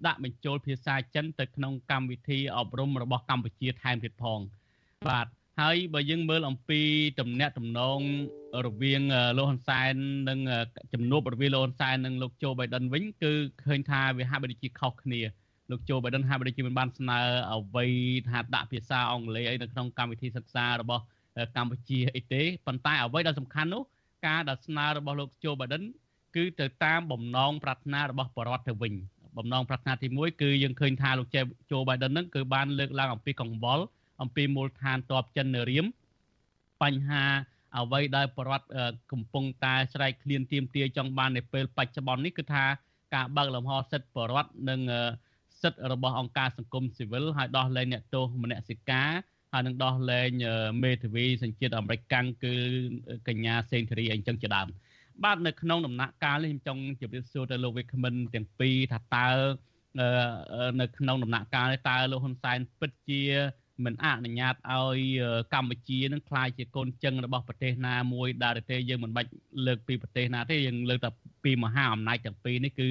[0.06, 4.40] ដាក់បញ្ចូលភាសាចិនទៅក្នុងកម្មវិធីអប់រំរបស់កម្ពុជាថែមទៀតផង
[5.10, 5.28] បាទ
[5.60, 6.82] ហើយបើយើងមើលអំពី
[7.20, 8.00] តំណាក់តំណង
[8.66, 9.02] រវាង
[9.38, 9.94] លោកហ៊ុនសែន
[10.30, 10.40] និង
[10.94, 13.32] ជំនួបរវាងលោកហ៊ុនសែននិងលោកโจ Biden វិញគឺ
[13.66, 15.22] ឃើញថាវាហាក់បីដូចជាខុសគ្នា
[15.72, 17.20] លោកโจ Biden ហាក់បីដូចជាមិនបានស្នើ
[17.54, 17.86] អ្វី
[18.30, 21.04] ថាដាក់ភាសាអង់គ្លេសអីនៅក្នុងកម្មវិធីសិក្សារបស់
[21.56, 23.84] កម្ពុជាអីទេប៉ុន្តែអ្វីដែលសំខាន់នោះ
[24.28, 25.84] ការដែលស្នើរបស់លោកโจ Biden
[26.36, 28.94] គឺទៅតាមបំណងប្រាថ្នារបស់បរដ្ឋទៅវិញ
[29.37, 31.29] បំណងប្រាថ្នាទី1គឺយើងឃើញថាលោក
[31.67, 33.85] โจ Biden ហ្នឹងគឺបានលើកឡើងអំពីកង្វល់
[34.23, 35.87] អំពីមូលដ្ឋានតបចិននៅរៀម
[36.83, 37.25] បញ្ហា
[37.79, 38.67] អ្វីដែលបរដ្ឋ
[39.13, 42.65] កំពុងតែស្រែកឃ្លានទៀមទាចង់បាននៅពេលបច្ចុប្បន្ននេះគឺថា
[43.15, 44.81] ការបើកលំហសិទ្ធិបរដ្ឋនិង
[45.63, 49.11] សិទ្ធិរបស់អង្គការសង្គមស៊ីវិលហើយដោះលែងអ្នកទោសមនសិការ
[49.53, 50.31] ហើយនឹងដោះលែង
[50.83, 52.55] មេធាវីសញ្ជាតិអាមេរិកកាំងគឺ
[53.29, 54.69] កញ្ញាសេងធារីអីចឹងជាដើម
[55.23, 59.29] បាទនៅក្នុងដំណាក់កាលនេះខ្ញុំចង់ជម្រាបសួរទៅលោកវិក្កាមិនទាំងពីរថាតើ
[60.81, 63.23] នៅក្នុងដំណាក់កាលនេះតើលោកហ៊ុនសែនពិតជា
[63.85, 65.01] មិនអនុញ្ញាតឲ្យ
[65.55, 69.31] កម្ពុជានឹងក្លាយជាកូនចឹងរបស់ប្រទេសណាមួយដែលទេយើងមិនបាច់
[69.67, 71.11] លើកពីប្រទេសណាទេយើងលើកតែ
[71.45, 72.89] ពីមហាអំណាចទាំងពីរនេះគឺ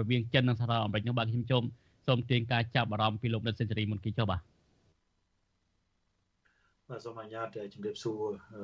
[0.00, 1.62] រវាងចិននិងសហរដ្ឋអាមេរិកនោះបាទខ្ញុំជុំ
[2.06, 4.40] សូមទាញការចាប់អារម្មណ៍ពីលោកដិតសេនស៊ូរីមុនគេចុះបាទ
[6.88, 8.20] បាទសូមអនុញ្ញាតជម្រាបសួរ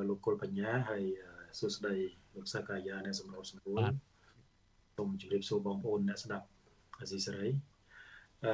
[0.09, 1.03] លោកគុលបញ្ញាហើយ
[1.59, 1.95] សួស្តី
[2.35, 3.83] លោកសាកាយាអ្នកសម្របសម្រួល
[4.97, 6.47] សូមជម្រាបសួរបងប្អូនអ្នកស្ដាប់
[7.01, 7.49] អាស៊ីសេរី
[8.45, 8.53] អឺ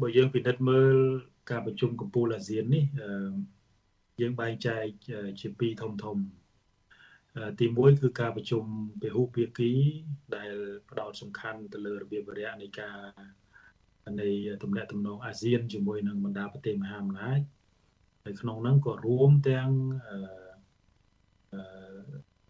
[0.00, 0.96] បើយើងពិនិត្យមើល
[1.50, 2.84] ការប្រជុំកំពូលអាស៊ាននេះ
[4.20, 4.84] យើងបែងចែក
[5.40, 6.16] ជាពីរធំធំ
[7.60, 8.64] ទី1គឺការប្រជុំ
[9.02, 9.72] ពហុភាគី
[10.36, 10.52] ដែល
[10.90, 12.98] ផ្ដោតសំខាន់ទៅលើរបៀបវរៈនៃការ
[14.20, 14.28] នៃ
[14.62, 17.40] ទំនាក់ទំនងអាស៊ានជាមួយនឹងបណ្ដាប្រទេសមហាអំណាច
[18.24, 19.68] ហើយក្នុងនោះក៏រួមទាំង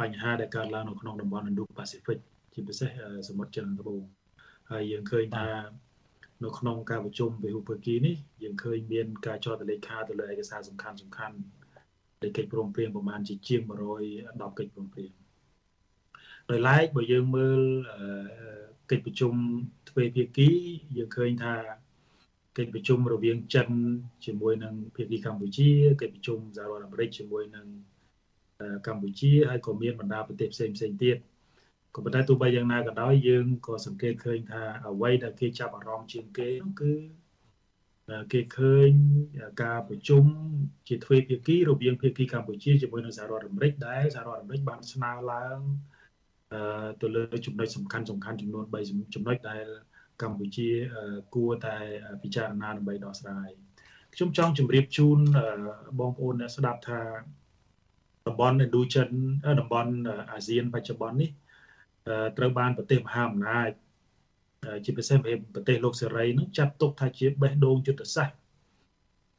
[0.01, 2.19] បញ្ហាដែលកើតឡើងនៅក្នុងតំបន់ Indo-Pacific
[2.55, 2.91] ជាពិសេស
[3.29, 4.03] សមុទ្រចិនត្បូង
[4.71, 5.49] ហើយយើងឃើញថា
[6.45, 11.37] នៅក្នុងការប្រជុំពហុភាគីនេះយើងឃើញមានការចោទលេខាទៅលើឯកសារសំខាន់សំខាន់
[12.23, 13.61] នៃកិច្ចព្រមព្រៀងប្រមាណជាជាង
[14.11, 15.11] 110កិច្ចព្រមព្រៀង
[16.51, 17.61] ដោយឡែកបើយើងមើល
[18.91, 19.33] កិច្ចប្រជុំ
[19.89, 20.51] ទ្វេភាគី
[20.97, 21.55] យើងឃើញថា
[22.59, 23.69] កិច្ចប្រជុំរវាងចិន
[24.25, 25.69] ជាមួយនឹងភាគីកម្ពុជា
[26.03, 27.67] កិច្ចប្រជុំសហរដ្ឋអាមេរិកជាមួយនឹង
[28.87, 31.17] កម្ពុជាហើយក៏មានបណ្ដាប្រទេសផ្សេងផ្សេងទៀត
[31.95, 36.93] ក៏ប៉ុន្តែទោះបីយ៉ាងណាក៏ដោយយើងក៏សង្កេតឃើញថាអ្វីដែលគេចាប់អារម្មណ៍ជាងគេនោះគឺ
[38.33, 38.91] គេឃើញ
[39.63, 40.25] ការប្រជុំ
[40.89, 45.59] ជាទ្វេភាគីរវាងភាគីកម្ពុជាជាមួយនឹងសហរដ្ឋអាមេរិកដែលសហរដ្ឋអាមេរិកបានស្នើឡើង
[47.03, 49.67] ទៅលើចំណុចសំខាន់សំខាន់ចំនួន3ចំណុចដែល
[50.23, 50.69] កម្ពុជា
[51.35, 51.77] គួរតែ
[52.23, 53.49] ពិចារណាដើម្បីដោះស្រាយ
[54.15, 55.19] ខ្ញុំចង់ជម្រាបជូន
[56.01, 57.01] បងប្អូនអ្នកស្ដាប់ថា
[58.28, 59.12] តំបន់ Indo-Chin
[59.60, 59.92] តំបន់
[60.32, 61.30] អាស៊ានបច្ចុប្បន្ននេះ
[62.38, 63.70] ត្រូវបានប្រទេសមហាអំណាច
[64.86, 65.18] ជាពិសេស
[65.56, 68.38] ប្រទេសលោកសេរីនឹងចាត់ទុកថាជាបេះដូងយុទ្ធសាស្ត្រ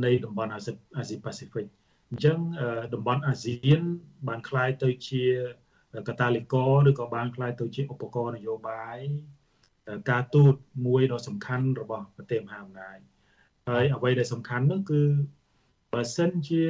[0.04, 1.66] នៃតំបន់អាស៊ីប៉ាស៊ីហ្វិក
[2.10, 2.38] អញ្ចឹង
[2.94, 3.80] តំបន់អាស៊ាន
[4.28, 5.24] បានคล้ายទៅជា
[6.08, 8.98] កតាលីករឬក៏បានคล้ายទៅជាឧបករណ៍នយោបាយ
[10.10, 10.54] ការទូត
[10.86, 12.98] មួយដ៏សំខាន់របស់ប្រទេសមហាអំណាច
[13.68, 15.00] ហើយអ្វីដែលសំខាន់នោះគឺ
[15.93, 16.63] បើសិនជា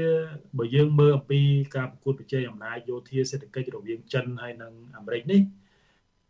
[0.58, 1.42] បើយើងមើលអំពី
[1.76, 5.42] ការប្រកួតប្រជែងអំណាចយោធាសេដ្ឋកិច្ចរវាងចិនហើយនិងអាមេរិកនេះ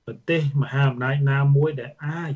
[0.06, 2.34] ប្រទេសមហាអំណាចណាមួយដែលអាច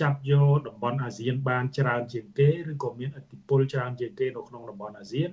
[0.00, 5.30] ចាប់យកតំបន់អាស៊ានបានច្រើនជាងគេឬក៏មានឥទ្ធិពលច្រើនជាងគេនៅក្នុងតំបន់អាស៊ាន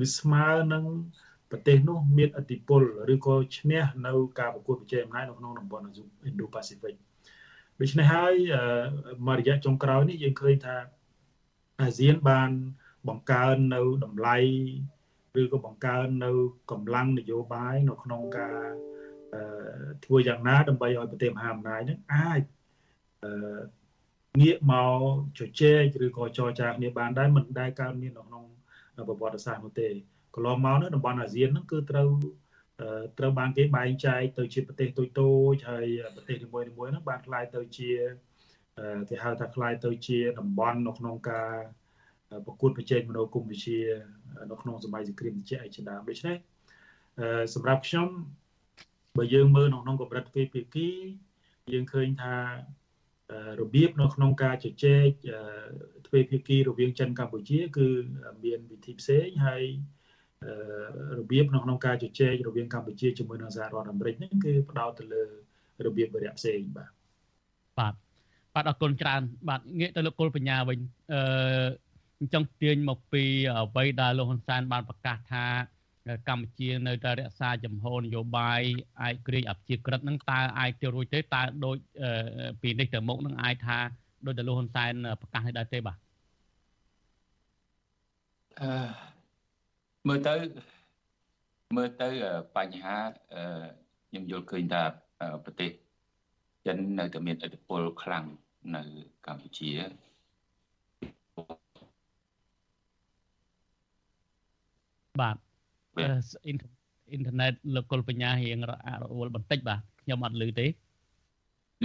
[0.00, 0.84] វាស្មើនឹង
[1.50, 2.82] ប្រទេសនោះមានឥទ្ធិពល
[3.14, 5.84] ឬក៏ឈ្នះនៅការប្រកួតប្រជែងអំណាចនៅក្នុងតំបន់
[6.28, 6.94] Indo-Pacific
[7.80, 8.34] ដូច្នេះហើយ
[9.26, 10.76] មួយរយៈចុងក្រោយនេះយើងឃើញថា
[11.82, 12.50] អាស៊ានបាន
[13.07, 14.37] បង្កើននៅតម្លៃ
[15.41, 16.31] ឬក៏បង្កើននៅ
[16.71, 18.61] កម្លាំងនយោបាយនៅក្នុងការ
[20.05, 22.41] ធ្វើយ៉ាងណាដើម្បីឲ្យប្រទេសមហាអំណាចនឹងអាច
[24.41, 25.01] ងាកមក
[25.39, 28.43] ជជែកឬក៏ចរចាគ្នាបានដែរមិនដែលកើតមាននៅក្នុង
[29.07, 29.89] ប្រវត្តិសាស្ត្រនោះទេ
[30.35, 32.09] កន្លងមកនោះតំបន់អាស៊ានហ្នឹងគឺត្រូវ
[33.19, 37.91] ត្រូវបានគេបែងចែកទៅជាប្រទេសតូចតូចហើយប្រទេសនីមួយៗហ្នឹងបានคล้ายទៅជា
[39.09, 41.53] គេហៅថាคล้ายទៅជាតំបន់នៅក្នុងការ
[42.46, 43.78] ប្រកួតប្រជែងមនោគមវិជ្ជា
[44.50, 46.36] នៅក្នុងសម័យសង្គ្រាមត្រជាក់ឯជាដើមដូច្នេះ
[47.54, 48.08] សម្រាប់ខ្ញុំ
[49.18, 50.88] បើយើងមើលនៅក្នុងកម្រិតទ្វេភាគី
[51.72, 52.34] យើងឃើញថា
[53.60, 55.08] របៀបនៅក្នុងការជជែក
[56.06, 57.88] ទ្វេភាគីរវាងចិនកម្ពុជា គឺ
[58.44, 59.64] មានវិធីផ្សេងហើយ
[61.18, 65.24] របៀបនៅក្នុងការជជែករវាងកម្ពុជាជាមួយនឹងសហរដ្ឋអាមេរិកនេះគឺផ្ដោតទៅលើ
[65.86, 66.90] របៀបវរៈផ្សេងបាទ
[67.78, 67.94] បាទ
[68.54, 70.78] បាទអរគុណច្រើនបាទងាកទៅលោកគុលបញ្ញាវិញ
[71.12, 71.20] អឺ
[72.24, 73.24] អញ្ចឹងទាញមកពី
[73.58, 75.44] អ្វីដែលលោកហ៊ុនសែនបានប្រកាសថា
[76.28, 78.60] កម្ពុជានៅតែរក្សាចំហនយោបាយ
[79.06, 81.76] ឯករាជ្យអព្យាក្រឹតនឹងតើអាចទៅរួចទេតើដូច
[82.62, 83.78] ពីនេះទៅមុខនឹងអាចថា
[84.26, 85.98] ដោយតែលោកហ៊ុនសែនប្រកាសនេះដែរទេបាទ
[88.60, 88.70] អឺ
[90.08, 90.34] មើលទៅ
[91.76, 92.08] មើលទៅ
[92.56, 92.96] បញ្ហា
[94.08, 94.82] ខ្ញុំយល់ឃើញថា
[95.44, 95.70] ប្រទេស
[96.66, 98.24] ចិននៅតែមានឥទ្ធិពលខ្លាំង
[98.76, 98.82] នៅ
[99.26, 99.70] កម្ពុជា
[105.20, 105.36] បាទ
[105.96, 106.52] អ៊ី
[107.20, 110.66] នធឺណិតលោកគុលបញ្ញារៀងរអាក់រអួលបន្តិចបាទខ្ញុំអត់ឮទេ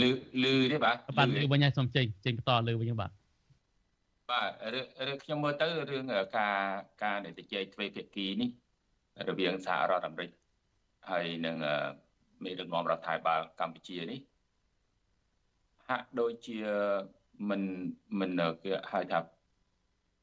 [0.01, 0.03] ឮ
[0.43, 3.11] ឮទេបាទបាទឮវិញហើយសូមចេញចេញបន្តឮវិញបាទ
[4.31, 4.51] បាទ
[5.07, 6.05] រឿងខ្ញុំមើលទៅរឿង
[6.37, 6.57] ការ
[7.03, 8.49] ការដែលជជែកទ្វេភាគីនេះ
[9.29, 10.29] រវាងសហរដ្ឋអាមេរិក
[11.09, 11.55] ហើយនឹង
[12.43, 14.19] មេដឹកនាំរដ្ឋាភិបាលកម្ពុជានេះ
[15.89, 16.59] ហាក់ដូចជា
[17.49, 17.61] មិន
[18.19, 18.31] មិន
[18.63, 19.19] គេហៅថា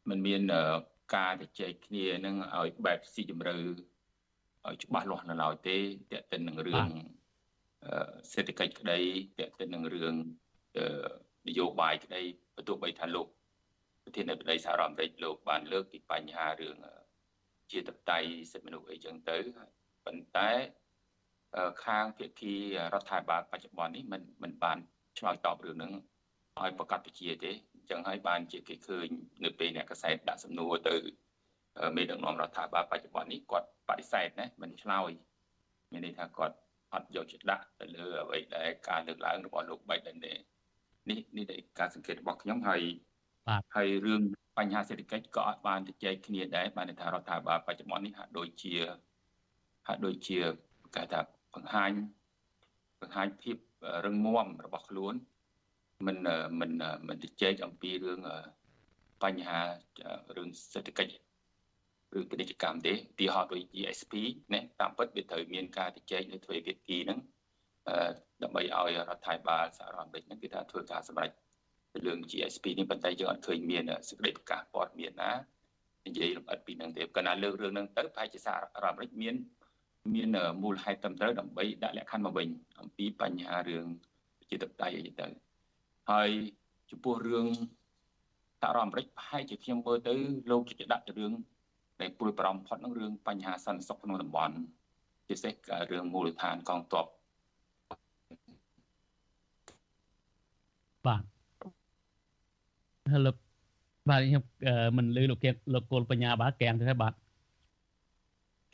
[0.08, 0.42] มันមាន
[1.14, 3.54] ការជជែកគ្នានឹងឲ្យបែបស៊ីជម្រៅ
[4.66, 5.76] ឲ្យច្បាស់លាស់នៅឡើយទេ
[6.12, 6.88] តេតិននឹងរឿង
[8.32, 9.00] សេដ្ឋកិច្ចក្តី
[9.40, 10.14] តេតិននឹងរឿង
[11.48, 12.22] នយោបាយក្តី
[12.54, 13.26] បើទោះបីថាលោក
[14.04, 16.76] ប្រធានាធិបតីសហរដ្ឋអាមេរិកលោកបានលើកពីបញ្ហារឿង
[17.72, 18.18] ជាតបតៃ
[18.52, 19.38] សិទ្ធិមនុស្សអីចឹងទៅ
[20.04, 20.50] ប៉ុន្តែ
[21.84, 22.54] ខាងភាគី
[22.92, 24.78] រដ្ឋាភិបាលបច្ចុប្បន្ននេះមិនមិនបាន
[25.18, 25.92] ឆ្លើយតបរឿងហ្នឹង
[26.60, 27.52] ឲ្យប្រកាសពជាទេ
[27.90, 29.08] ចឹងហើយបានជាគេឃើញ
[29.44, 30.96] នៅពេលអ្នកកសែតដាក់សំណួរទៅ
[31.96, 35.10] មេដឹកនាំរដ្ឋាភិបាលបច្ចុប្បន្ននេះគាត់បដិសេធណាមិនឆ្លើយ
[35.92, 36.56] មានន័យថាគាត់
[36.92, 40.32] អត់យកចិត្តដាក់ទៅលើអ្វីដែលការលើកឡើងរបស់លោកបៃដិនទេ
[41.10, 42.82] នេះនេះតែការសង្កេតរបស់ខ្ញុំហើយ
[43.48, 44.22] បាទហើយរឿង
[44.58, 48.74] បញ្ហាសេដ្ឋកិច្ចក៏អត់បានជជែកគ្នាដែរបានថារដ្ឋាភិបាលបច្ចុប្បន្ននេះហាក់ដូចជា
[49.86, 50.38] ហាក់ដូចជា
[50.94, 51.20] គេថា
[51.54, 51.90] បង្ហាញ
[53.00, 53.56] បង្ហាញភាព
[54.04, 55.14] រឹងមាំរបស់ខ្លួន
[56.04, 56.18] មិន
[56.60, 56.72] មិន
[57.08, 58.20] មិនជជែកអំពីរឿង
[59.22, 59.60] បញ្ហា
[60.36, 61.12] រឿងសេដ្ឋកិច្ច
[62.18, 64.14] ឬពាណិជ្ជកម្មទេទីហោដូច GSP
[64.52, 67.18] ណាតាមពិតវាត្រូវមានការជជែកនៅទ្វេភាគីហ្នឹង
[68.42, 71.30] ដើម្បីឲ្យរដ្ឋាភិបាលសហរដ្ឋអាមេរិកហ្នឹងគឺថាធ្វើការសម្រេច
[72.06, 75.32] រឿង GSP នេះប៉ុន្តែយើងអត់ឃើញមានសេចក្តីប្រកាសព័ត៌មានណា
[76.06, 79.34] និយាយលម្អិតពីនឹងទេកាលណាលើករឿងហ្នឹងទៅប្រហែលជាសហរដ្ឋអាមេរិកមាន
[80.14, 80.28] មាន
[80.62, 82.48] មូលហេតុត្រឹមត្រូវដើម្បីដាក់លក្ខខណ្ឌមកវិញ
[82.80, 83.86] អំពីបញ្ហារឿង
[84.50, 85.26] ជាតបតៃអីទៅ
[86.10, 86.30] ហើយ
[86.90, 87.46] ចំពោះរឿង
[88.60, 90.14] សហរដ្ឋអាមេរិកប្រហែលជាខ្ញុំមើលទៅ
[90.50, 91.32] លោកជិះដាក់ទៅរឿង
[92.00, 94.54] ដែលព្រួយបារម្ភផុតនឹងរឿងបញ្ហាសន្តិសុខក្នុងតំបន់
[95.28, 95.52] ជាពិសេស
[95.90, 97.06] រឿងមូលដ្ឋានកងទ័ព
[101.06, 101.22] បាទ
[103.10, 103.36] ហើយលោក
[104.08, 104.42] បាទខ្ញុំ
[104.96, 107.12] មិនលឺលោកលោកគោលបញ្ញាបាទកៀងទេបាទ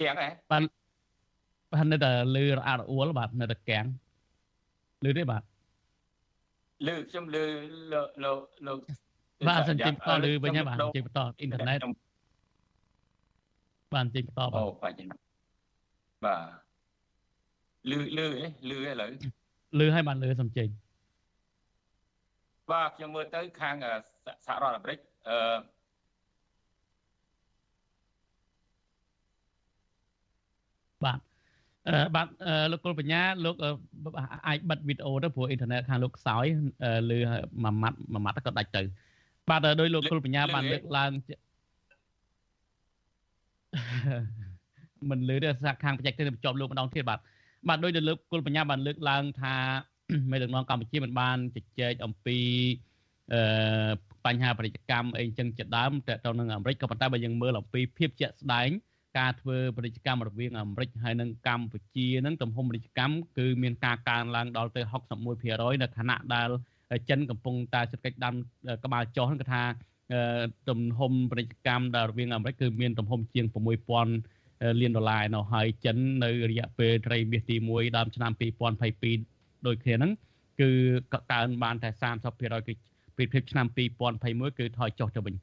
[0.01, 0.63] កៀងហ៎បាទ
[1.73, 3.85] បាទនៅតែលឺរអាក់រអួលបាទនៅតែកៀង
[5.05, 5.43] លឺទេបាទ
[6.87, 7.45] លឺខ្ញុំលឺ
[7.93, 8.79] លោកលោកលោក
[9.49, 11.79] បាទសិនជិះបន្តលឺវិញហើយបាទជិះបន្តអ៊ីនធឺណិត
[13.95, 15.03] បាទជិះបន្តបាទអូបាទ
[16.25, 16.45] បាទ
[17.91, 19.11] លឺលឺអីលឺឥឡូវ
[19.79, 20.69] លឺហើយបាទលឺសំចេញ
[22.71, 23.77] បាទខ្ញុំមើលទៅខាង
[24.47, 25.39] សហរដ្ឋអាមេរិកអឺ
[31.05, 31.29] បាទអឺ
[32.15, 32.27] បាទ
[32.71, 33.57] លោកគុលបញ្ញាលោក
[34.49, 36.45] អាចបិទវីដេអូទៅព្រោះអ៊ីនធឺណិតខាងលោកខ្សោយ
[37.11, 37.19] លឺ
[37.63, 38.83] មួយម៉ាត់មួយម៉ាត់ក៏ដាច់ទៅ
[39.49, 41.11] បាទដោយលោកគុលបញ្ញាបានលើកឡើង
[45.11, 47.19] មិនលឺទេសាខាងបច្ចេកទេសបញ្ចប់លោកម្ដងទៀតបាទ
[47.69, 49.55] បាទដោយលោកគុលបញ្ញាបានលើកឡើងថា
[50.31, 52.39] មេដឹកនាំកម្ពុជាមិនបានជជែកអំពី
[53.33, 53.43] អឺ
[54.27, 58.69] បញ្ហាពាណិជ្ជកម្មអីចឹងជាដើមតទៅនឹងអាមេរិកក៏ប៉ុន្តែបើយើងមើលអំពីភាពជាក់ស្ដែង
[59.19, 64.83] ការធ្វើពាណិជ្ជកម្មរវាងអាមេរិកហើយនិងកម្ពុជានឹងទំហំពាណិជ្ជកម្មគឺមានការកើនឡើងដល់ទៅ
[65.33, 66.49] 61%នៅខណៈដែល
[67.11, 68.35] ចិនកំពុងតែសេដ្ឋកិច្ចដាំ
[68.85, 69.63] ក្បាលចុះហ្នឹងគឺថា
[70.69, 73.47] ទំហំពាណិជ្ជកម្មដែលរវាងអាមេរិកគឺមានទំហំជាង
[74.13, 78.33] 6000លានដុល្លារនៅហើយចិននៅរយៈពេលត្រីមាសទី1ដើមឆ្នាំ
[79.01, 80.13] 2022ដូចគ្នាហ្នឹង
[80.61, 80.71] គឺ
[81.33, 81.91] កើនបានតែ
[82.29, 82.75] 30%គឺ
[83.17, 83.67] ពីភាពឆ្នាំ
[84.13, 85.35] 2021គឺថយចុះទៅវិញ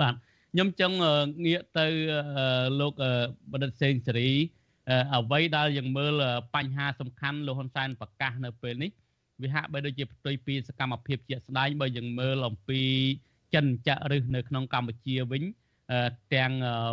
[0.00, 0.14] បាទ
[0.56, 0.96] ខ្ញុំចង់
[1.44, 1.86] ងាកទៅ
[2.80, 2.92] លោក
[3.52, 4.30] បណ្ឌិតសេងសេរី
[5.14, 6.12] អ្វីដែលយើងមើល
[6.54, 8.90] បញ្ហាសំខាន់លោកហ៊ុនសែនប្រកាសនៅពេលនេះ
[9.42, 12.80] វាហាក់បីដូចជាផ្ទុយពីសកម្មភាពជាក់ស្ដែងបើយើងមើលអំពី
[13.54, 15.42] ចិនចាក់រឹសនៅក្នុងកម្ពុជាវិញ
[16.34, 16.52] ទាំង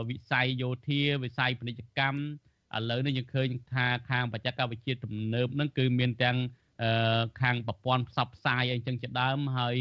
[0.10, 2.20] វិស័យយោធាវិស័យពាណិជ្ជកម្ម
[2.78, 6.38] ឥឡូវនេះយើងឃើញថាខាងបច្ចេកវិទ្យាទំនើបហ្នឹងគឺមានទាំង
[7.42, 9.78] ខាងប្រព័ន្ធផ្សព្វផ្សាយអីចឹងជាដើមហើយ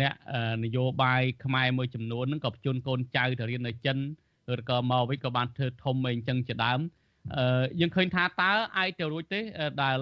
[0.00, 0.14] អ្នក
[0.64, 3.98] នយោបាយខ្មែរមួយចំនួនហ្នឹងក៏បញ្ជូនកូនចៅទៅរៀននៅចិន
[4.60, 6.80] ឬក៏មកវិញក៏បានធ្វើធំអីចឹងជាដើម
[7.80, 9.40] យើងឃើញថាតើអាចទៅរួចទេ
[9.82, 9.96] ដែល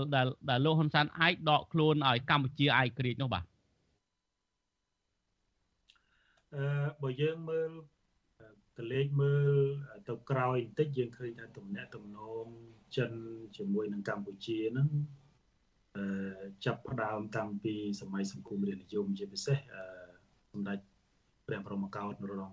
[0.50, 3.44] ដែលលោកហ៊ុនសែនអាចដកខ្លួនឲ្យកម្ពុជាឯករាជ្យនោះបាទ
[6.54, 6.66] អឺ
[7.02, 7.70] បើយើងមើល
[8.78, 9.50] តលេខមើល
[10.08, 12.44] ទៅក្រោយបន្តិចយើងឃើញថាទំនាក់ទំនង
[12.96, 13.12] ចិន
[13.56, 15.29] ជាមួយនឹងកម្ពុជាហ្នឹងអឺ
[16.64, 19.82] ចាប់ផ្ដើមតាំងពីសម័យសង្គមរាជនិយមជាពិសេសអឺ
[20.52, 20.78] សម្ដេច
[21.46, 22.52] ព្រះបរមកោដ្ឋនរោត្តម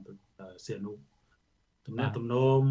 [0.66, 0.94] សីហនុ
[1.86, 2.62] ទំនាក់ទំនង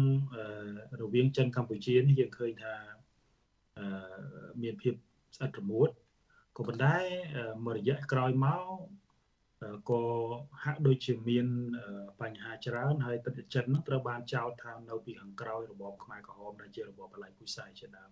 [1.01, 2.73] រវាងចិនកម្ពុជានេះយើងឃើញថា
[3.77, 4.93] អឺមានភាព
[5.35, 5.89] ស្អិតរមួត
[6.57, 6.95] ក៏ប៉ុន្តែ
[7.65, 8.65] មួយរយៈក្រោយមក
[9.89, 10.01] ក៏
[10.63, 11.47] ហាក់ដូចជាមាន
[12.21, 18.11] បញ្ហាច្រើនហើយទឹកចិននឹងត្រូវបានចោទថានៅពីខាងក្រោយរបបខ្មែរក្រហមដែលជារបបបល្ល័ង្កពុយសាយជាដើម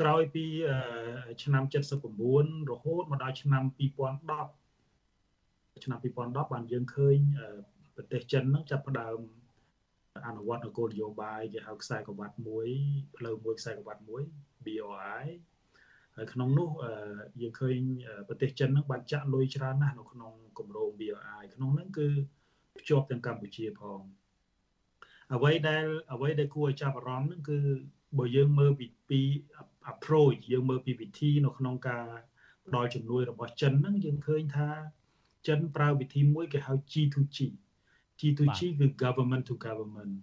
[0.00, 0.44] ក្រោយពី
[1.42, 1.64] ឆ្នាំ
[2.18, 7.16] 79រហូតមកដល់ឆ្នាំ2010ឆ្នាំ2010បានយើងឃើញ
[7.96, 9.18] ប្រទេសចិននឹងចាប់ផ្ដើម
[10.26, 12.68] អនុវត្តនគោលនយោបាយគេហៅខ្សែក្រវ៉ាត់មួយ
[13.16, 14.22] ផ្លូវមួយខ្សែក្រវ៉ាត់មួយ
[14.64, 15.26] BRI
[16.16, 16.70] ហើយក្នុងនោះ
[17.40, 17.78] យើងឃើញ
[18.28, 22.08] ប្រទេសចិននឹងបានចាក់លុយច្រើនណាស់នៅក្នុងគម្រោង BRI ក្នុងហ្នឹងគឺ
[22.78, 24.00] ភ្ជាប់ទាំងកម្ពុជាផង
[25.34, 27.58] អ្វីដែលអ្វីដែលគួរឲ្យចាប់អារម្មណ៍ហ្នឹងគឺ
[28.18, 29.20] បើយើងមើលពីពី
[29.92, 32.06] approach យើងមើលពីវិធីនៅក្នុងការ
[32.66, 34.70] ផ្ដល់ជំនួយរបស់ចិនហ្នឹងយើងឃើញថា
[35.48, 37.38] ចិនប្រើវិធីមួយគេហៅ G2G
[38.18, 40.14] G2G គឺ government to government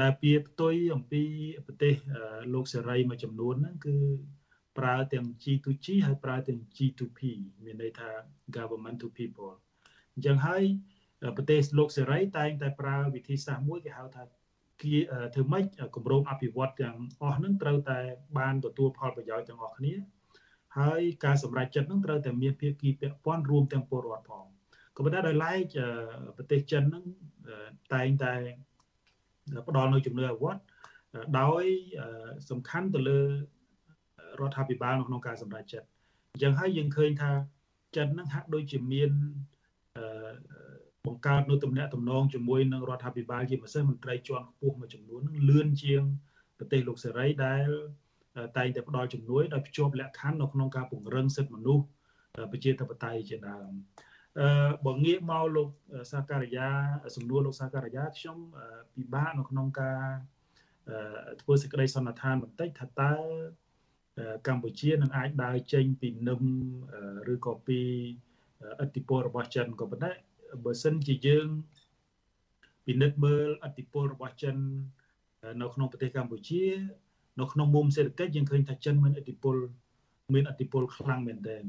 [0.00, 1.22] ដែលពាផ្ទុយអំពី
[1.66, 1.94] ប្រទេស
[2.54, 3.96] លោកសេរីមួយចំនួនហ្នឹងគឺ
[4.78, 7.20] ប្រើទាំង G2G ហើយប្រើទាំង G2P
[7.64, 8.10] មានន័យថា
[8.56, 9.52] government to people
[10.14, 10.62] អញ្ចឹងហើយ
[11.36, 14.37] ប្រទេសលោកសេរីតែងតែប្រើវិធីសាស្ត្រមួយគេហៅថាគៀ
[14.82, 15.64] ធ្វើម៉េច
[15.96, 17.98] គម្រោងអភិវឌ្ឍទាំងអស់ហ្នឹងត្រូវតែ
[18.38, 19.94] បានទទួលផលប្រយោជន៍ទាំងអស់គ្នា
[20.78, 24.44] ហើយការសម្រេចចិត្តហ្នឹងត្រូវតែមានភាគីពាក់ព័ន្ធរួមទាំងពលរដ្ឋផង
[24.96, 25.64] ក៏ប៉ុន្តែដោយឡែក
[26.36, 27.04] ប្រទេសចិនហ្នឹង
[27.94, 28.34] តែងតែ
[29.68, 30.60] ផ្ដល់នៅជំនឿអវត្ត
[31.40, 31.64] ដោយ
[32.50, 33.20] សំខាន់ទៅលើ
[34.40, 35.86] រដ្ឋាភិបាលក្នុងការសម្រេចចិត្ត
[36.32, 37.30] អញ្ចឹងហើយយើងឃើញថា
[37.96, 39.10] ចិនហ្នឹងហាក់ដូចជាមាន
[41.06, 46.02] បង្កើតនៅទំនាក់ទំនងជាមួយនឹងរដ្ឋាភិបាលជាពិសេសមន្ត្រីជាន់ខ្ពស់មួយចំនួននឹងលឿនជាង
[46.58, 47.66] ប្រទេសលោកសេរីដែល
[48.56, 51.84] តែងតែផ្ដល់ជំនួយដោយភ្ជាប់លក្ខខណ្ឌនៅក្នុងការពង្រឹងសិទ្ធិមនុស្ស
[52.52, 53.70] ប្រជាធិបតេយ្យជាដើម
[54.40, 55.68] អឺបើងាកមកលោក
[56.12, 56.68] សាការីយ៉ា
[57.16, 58.38] សំណួរលោកសាការីយ៉ាខ្ញុំ
[58.94, 60.02] ពិបាកនៅក្នុងការ
[61.42, 63.12] ធ្វើសេចក្តីសន្និដ្ឋានបន្តិចថាតើ
[64.48, 66.42] កម្ពុជានឹងអាចដើរចេញពីនឹម
[67.32, 67.80] ឬក៏ពី
[68.80, 70.12] អធិពលរបស់ចិនក៏ប៉ុន្តែ
[70.64, 71.48] បើសិនជាយើង
[72.86, 74.56] ពិនិត្យមើលអធិពលរបស់ចិន
[75.62, 76.64] នៅក្នុងប្រទេសកម្ពុជា
[77.40, 79.56] នៅក្នុងមុំសេដ្ឋកិច្ចយើងឃើញថាចិនមានអធិពល
[80.34, 81.64] មានអធិពលខ្លាំងមែនទែន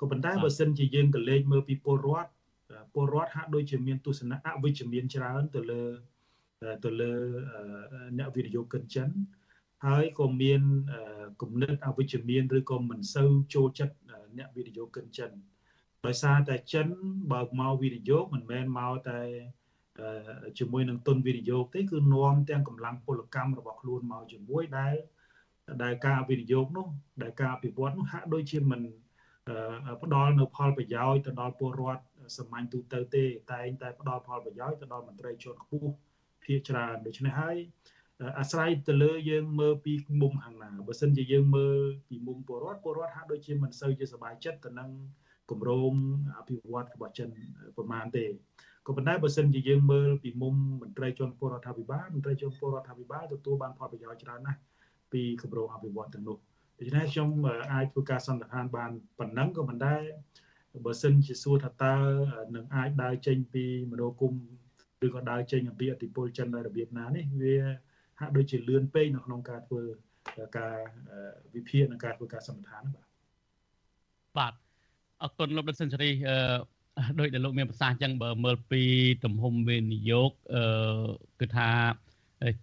[0.00, 2.30] ក៏ប៉ុន្តែបើសិនជាយើងក៏លេខមើលពីពលរដ្ឋ
[2.94, 5.82] ពលរដ្ឋហាក់ដូចជាមានទស្សនៈអវិជ្ជមានច្រើនទៅលើ
[6.84, 7.12] ទៅលើ
[8.18, 9.08] អ្នកវិនិយោគិនចិន
[9.86, 10.62] ហើយក៏មាន
[11.42, 13.94] គំនិតអវិជ្ជមានឬក៏មិនសូវចូលចិត្ត
[14.38, 15.30] អ្នកវិនិយោគិនចិន
[16.06, 16.86] ដោយសារតែចិន
[17.32, 19.20] បើមកវិនិយោគមិនមែនមកតែ
[20.58, 24.94] ជាមួយនឹងទុនវិនិយោគទេគឺនាំទាំងកម្លាំងពលកម្មរបស់ខ្លួនមកជាមួយដែល
[25.82, 26.86] ដែលការវិនិយោគនោះ
[27.22, 28.80] ដែលការអភិវឌ្ឍនោះហាក់ដូចជាមិន
[30.02, 32.02] ផ្ដល់នៅផលប្រយោជន៍ទៅដល់ពលរដ្ឋ
[32.36, 35.90] សាមញ្ញទូទៅទេ តែងតែផ្ដល់ផលប្រយោជន៍ទៅដល់មន្ត្រីជាន់ខ្ពស់
[36.44, 37.56] ភាគច្រើនដូច្នេះហើយ
[38.38, 41.76] អាស្រ័យទៅលើយើងមើលពីមុំខាងណាបើសិនជាយើងមើល
[42.08, 44.90] ពីមុំពលរដ្ឋពលរដ្ឋហាក់ដូចជាមិនសូវជាសប្បាយចិត្តទៅនឹង
[45.50, 45.92] គម្រោង
[46.38, 47.28] អភិវឌ្ឍរបស់ចិន
[47.76, 48.24] ប្រមាណទេ
[48.86, 54.60] ក៏ប៉ុន្តែបើសិនជាយើងមើលពីមុំមន្ត្រីជាន់ពលរដ្ឋាភិបាលមន្ត្រីជាន់ពលរដ្ឋាភិបាលទទួលបានផលប្រយោជន៍ច្រើនណាស់
[55.12, 56.36] ពីគម្រោងអភិវឌ្ឍទាំងនោះ
[56.78, 57.28] ដូច្នេះខ្ញុំ
[57.72, 60.02] អាចធ្វើការសន្និដ្ឋានបានប៉ុណ្ណឹងក៏មិនដែរ
[60.86, 61.96] បើសិនជាសួរថាតើ
[62.56, 64.34] នឹងអាចដើរចេញពីមនោគម
[65.06, 67.56] ឬក៏ដើរចេញអំពីអធិបុលចិនដោយរបៀបណានេះវា
[68.20, 69.82] ហាក់ដូចជាលឿនពេកនៅក្នុងការធ្វើ
[70.58, 70.76] ការ
[71.54, 73.06] វិភាគនិងការធ្វើការសន្និដ្ឋានបាទ
[74.38, 74.65] បាទ
[75.22, 76.36] អរគុណលោកដិតសេនស៊ូរីអឺ
[77.18, 78.82] ដោយដែលលោកមានប្រសាសន៍អញ្ចឹងបើមើលពី
[79.24, 80.62] ទំហំវិនិយោគអឺ
[81.40, 81.68] គឺថា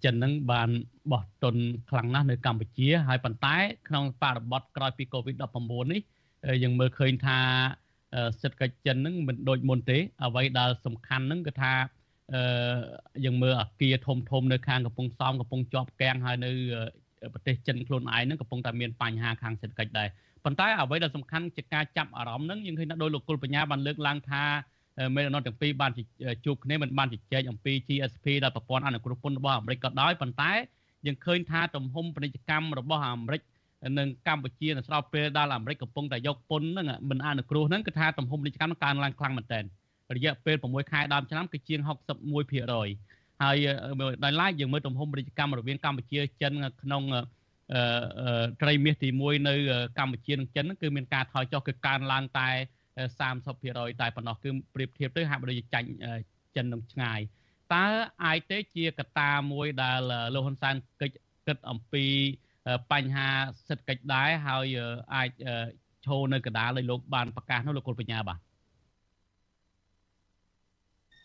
[0.03, 0.69] ចិនហ្នឹងបាន
[1.11, 1.55] បោះទុន
[1.89, 3.55] ខ្លាំងណាស់នៅកម្ពុជាហើយប៉ុន្តែ
[3.87, 6.01] ក្នុងបរិបទក្រោយពី COVID-19 នេះ
[6.63, 7.39] យើងមើលឃើញថា
[8.41, 11.73] សេដ្ឋកិច្ចចិនហ្នឹងមិនដូចមុនទេ អ្វីដែលសំខាន់ហ្នឹងគឺថា
[12.33, 12.79] អឺ
[13.25, 16.51] យើងមើលអាគារធំធំនៅខាងកំពង់សោមកំពុងជាប់គាំងហើយនៅ
[17.33, 20.09] ប្រទេសចិនខ្លួនឯងហ្នឹងកំពុងតែមានបញ្ហាខាងសេដ្ឋកិច្ចដែរ
[20.45, 24.43] ប៉ុន្តែអ្វីដែលសំខាន់ជាការចាប់អារម្មណ៍ហ្នឹងយើងឃើញថាដោយលោកគុលបញ្ញាបានលើកឡើងថា
[25.15, 25.91] មេដឹកនាំទាំងពីរបាន
[26.45, 30.51] ជួបគ្នាមិនបានជជែកអំពី GSP ដែលប្រព័ន្ធអនុគ្រោះពន្ធរបស់អាមេរិកក៏ដោយប៉ុន្តែ
[31.05, 33.41] យើងឃើញថាទំហំពាណិជ្ជកម្មរបស់អាមេរិក
[33.99, 39.63] និងកម្ពុជានៅស្របពេលដែលអាមេរិកកំពុងតែយកពន្ធហ្នឹងមិនអនុគ្រោះហ្នឹងគឺថាទំហំពាណិជ្ជកម្មកើនឡើងខ្លាំងមែនទែន
[40.15, 43.57] រយៈពេល6ខែដើមឆ្នាំគឺជាង61%ហើយ
[44.23, 47.03] ដោយឡែកយើងមើលទំហំពាណិជ្ជកម្មរវាងកម្ពុជាចិនក្នុង
[48.61, 49.55] ត្រីមាសទី1នៅ
[49.97, 52.49] កម្ពុជានិងចិនគឺមានការថយចុះគឺកើនឡើងតែ
[53.29, 55.87] 30%តែប៉ុណ្ណោះគឺប្រៀបធៀបទៅហាក់បីដូចចាញ់
[56.55, 57.19] ចិននឹងឆ្ងាយ
[57.73, 57.85] តើ
[58.25, 59.99] អាចទេជាកត្តាមួយដែល
[60.33, 61.11] លោកហ៊ុនសែនគិត
[61.47, 62.05] គិតអំពី
[62.91, 63.27] បញ្ហា
[63.67, 64.65] សេដ្ឋកិច្ចដែរហើយ
[65.15, 65.29] អាច
[66.05, 68.39] ឈរនៅកណ្ដាលឲ្យលោកបានប្រកាសនោះលោកគុលបញ្ញាបាទ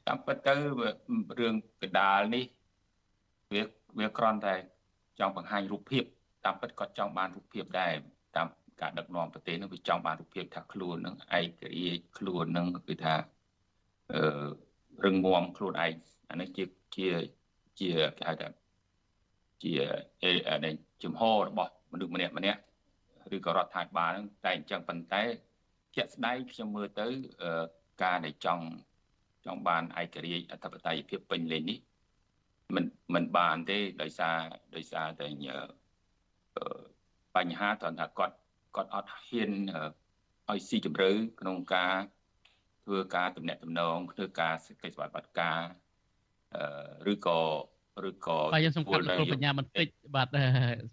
[0.06, 0.54] តាមពិតទៅ
[1.38, 2.44] រឿងកណ្ដាលនេះ
[3.52, 3.62] វា
[3.98, 4.54] វាគ្រាន់តែ
[5.18, 6.04] ចង់បង្ហាញរូបភាព
[6.48, 7.92] តាមពិតគាត់ចង់បានរូបភាពដែរ
[8.36, 8.48] តាម
[8.80, 13.14] ការដឹកនាំប្រទេសនឹងវាចង់បានរូបភាពថាខ្លួននឹងឯករាជ្យខ្លួននឹងគឺថា
[14.14, 14.46] អឺ
[15.04, 15.92] រឹងមាំខ្លួនឯង
[16.30, 16.64] អានេះជា
[16.96, 17.08] ជា
[17.80, 18.48] ជាគេហៅថា
[19.62, 19.72] ជា
[20.48, 20.70] អា
[21.02, 22.60] ជំហររបស់មនុស្សម្នាក់ម្នាក់
[23.36, 25.22] ឬក៏រដ្ឋាភិបាលហ្នឹងតែអញ្ចឹងប៉ុន្តែ
[25.96, 27.06] ជាក់ស្ដែងខ្ញុំមើលទៅ
[28.02, 28.64] ការដែលចង់
[29.46, 31.78] ចង់បានឯករាជ្យអធិបតេយ្យភាពពេញលេញនេះ
[32.76, 32.84] មិន
[33.14, 34.36] មិនបានទេដោយសារ
[34.76, 35.26] ដោយសារតែ
[37.36, 38.34] បញ្ហាត្រង់ថាគាត់
[38.76, 39.50] គាត់អត់ហ៊ាន
[40.50, 41.94] ឲ្យស៊ីជម្រៅក្នុងការ
[42.84, 45.58] ធ្វើការតំណាក់តំណងធ្វើការសេចក្តីស្វ័យបត្តិការ
[47.12, 47.40] ឬក៏
[48.08, 49.86] ឬក៏បាទយើងសំខាន់លោកបញ្ញាបន្តិច
[50.16, 50.28] បាទ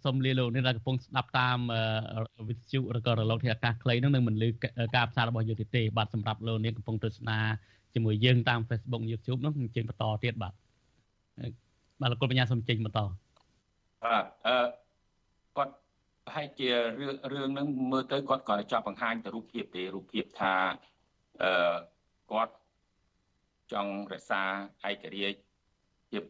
[0.03, 1.57] សូមលាលោកនេះដែលកំពុងស្ដាប់តាម
[2.49, 4.49] វិទ្យុឬក៏រលកធាតុអាកាសខ្លីនឹងនឹងមិនលឺ
[4.95, 7.39] ការផ្សាយរបស់យើងទេបាទសម្រាប់លោកនេះកំពុងទស្សនា
[7.93, 10.53] ជាមួយយើងតាម Facebook YouTube នោះនឹងចេញបន្តទៀតបាទ
[12.01, 12.99] បាទលោកបញ្ញាសូមចេញបន្ត
[14.05, 14.57] បាទអឺ
[15.57, 15.73] គាត់
[16.25, 20.55] ប្រហែលជារឿងរឿងហ្នឹងមើលទៅគាត់គាត់ចាប់បង្ហាញទៅរូបភាពទេរូបភាពថា
[21.43, 21.75] អឺ
[22.31, 22.53] គាត់
[23.71, 24.41] ចង់រក្សា
[24.89, 25.39] ឯករាជ្យ
[26.09, 26.23] ភាព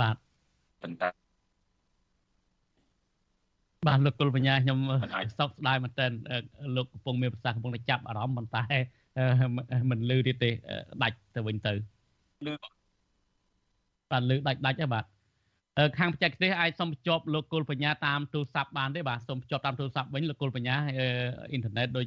[0.00, 0.16] បាទ
[0.82, 1.08] ប៉ុន្តែ
[3.88, 4.78] បាទលោកគុលបញ្ញាខ្ញុំ
[5.38, 6.06] សោកស្ដាយមែនតើ
[6.76, 8.64] លោកកំពុងមានប្រសាសន៍កំពុងតែចាប់អារម្មណ៍ប៉ុន្តែ
[9.90, 10.50] មិនលឺទៀតទេ
[11.02, 11.72] ដាច់ទៅវិញទៅ
[12.46, 12.54] លឺ
[14.10, 15.04] បាទលឺដាច់ដាច់ហ៎បាទ
[15.98, 20.76] ខាងបច្ចេកទេសអាចសុំភ្ជាប់លោកគុលបញ្ញាតាមទូរស័ព្ទបានទេបាទសុំភ្ជាប់តាមទូរស័ព្ទវិញលោកគុលបញ្ញា
[21.50, 22.06] អ៊ីនធឺណិតដូច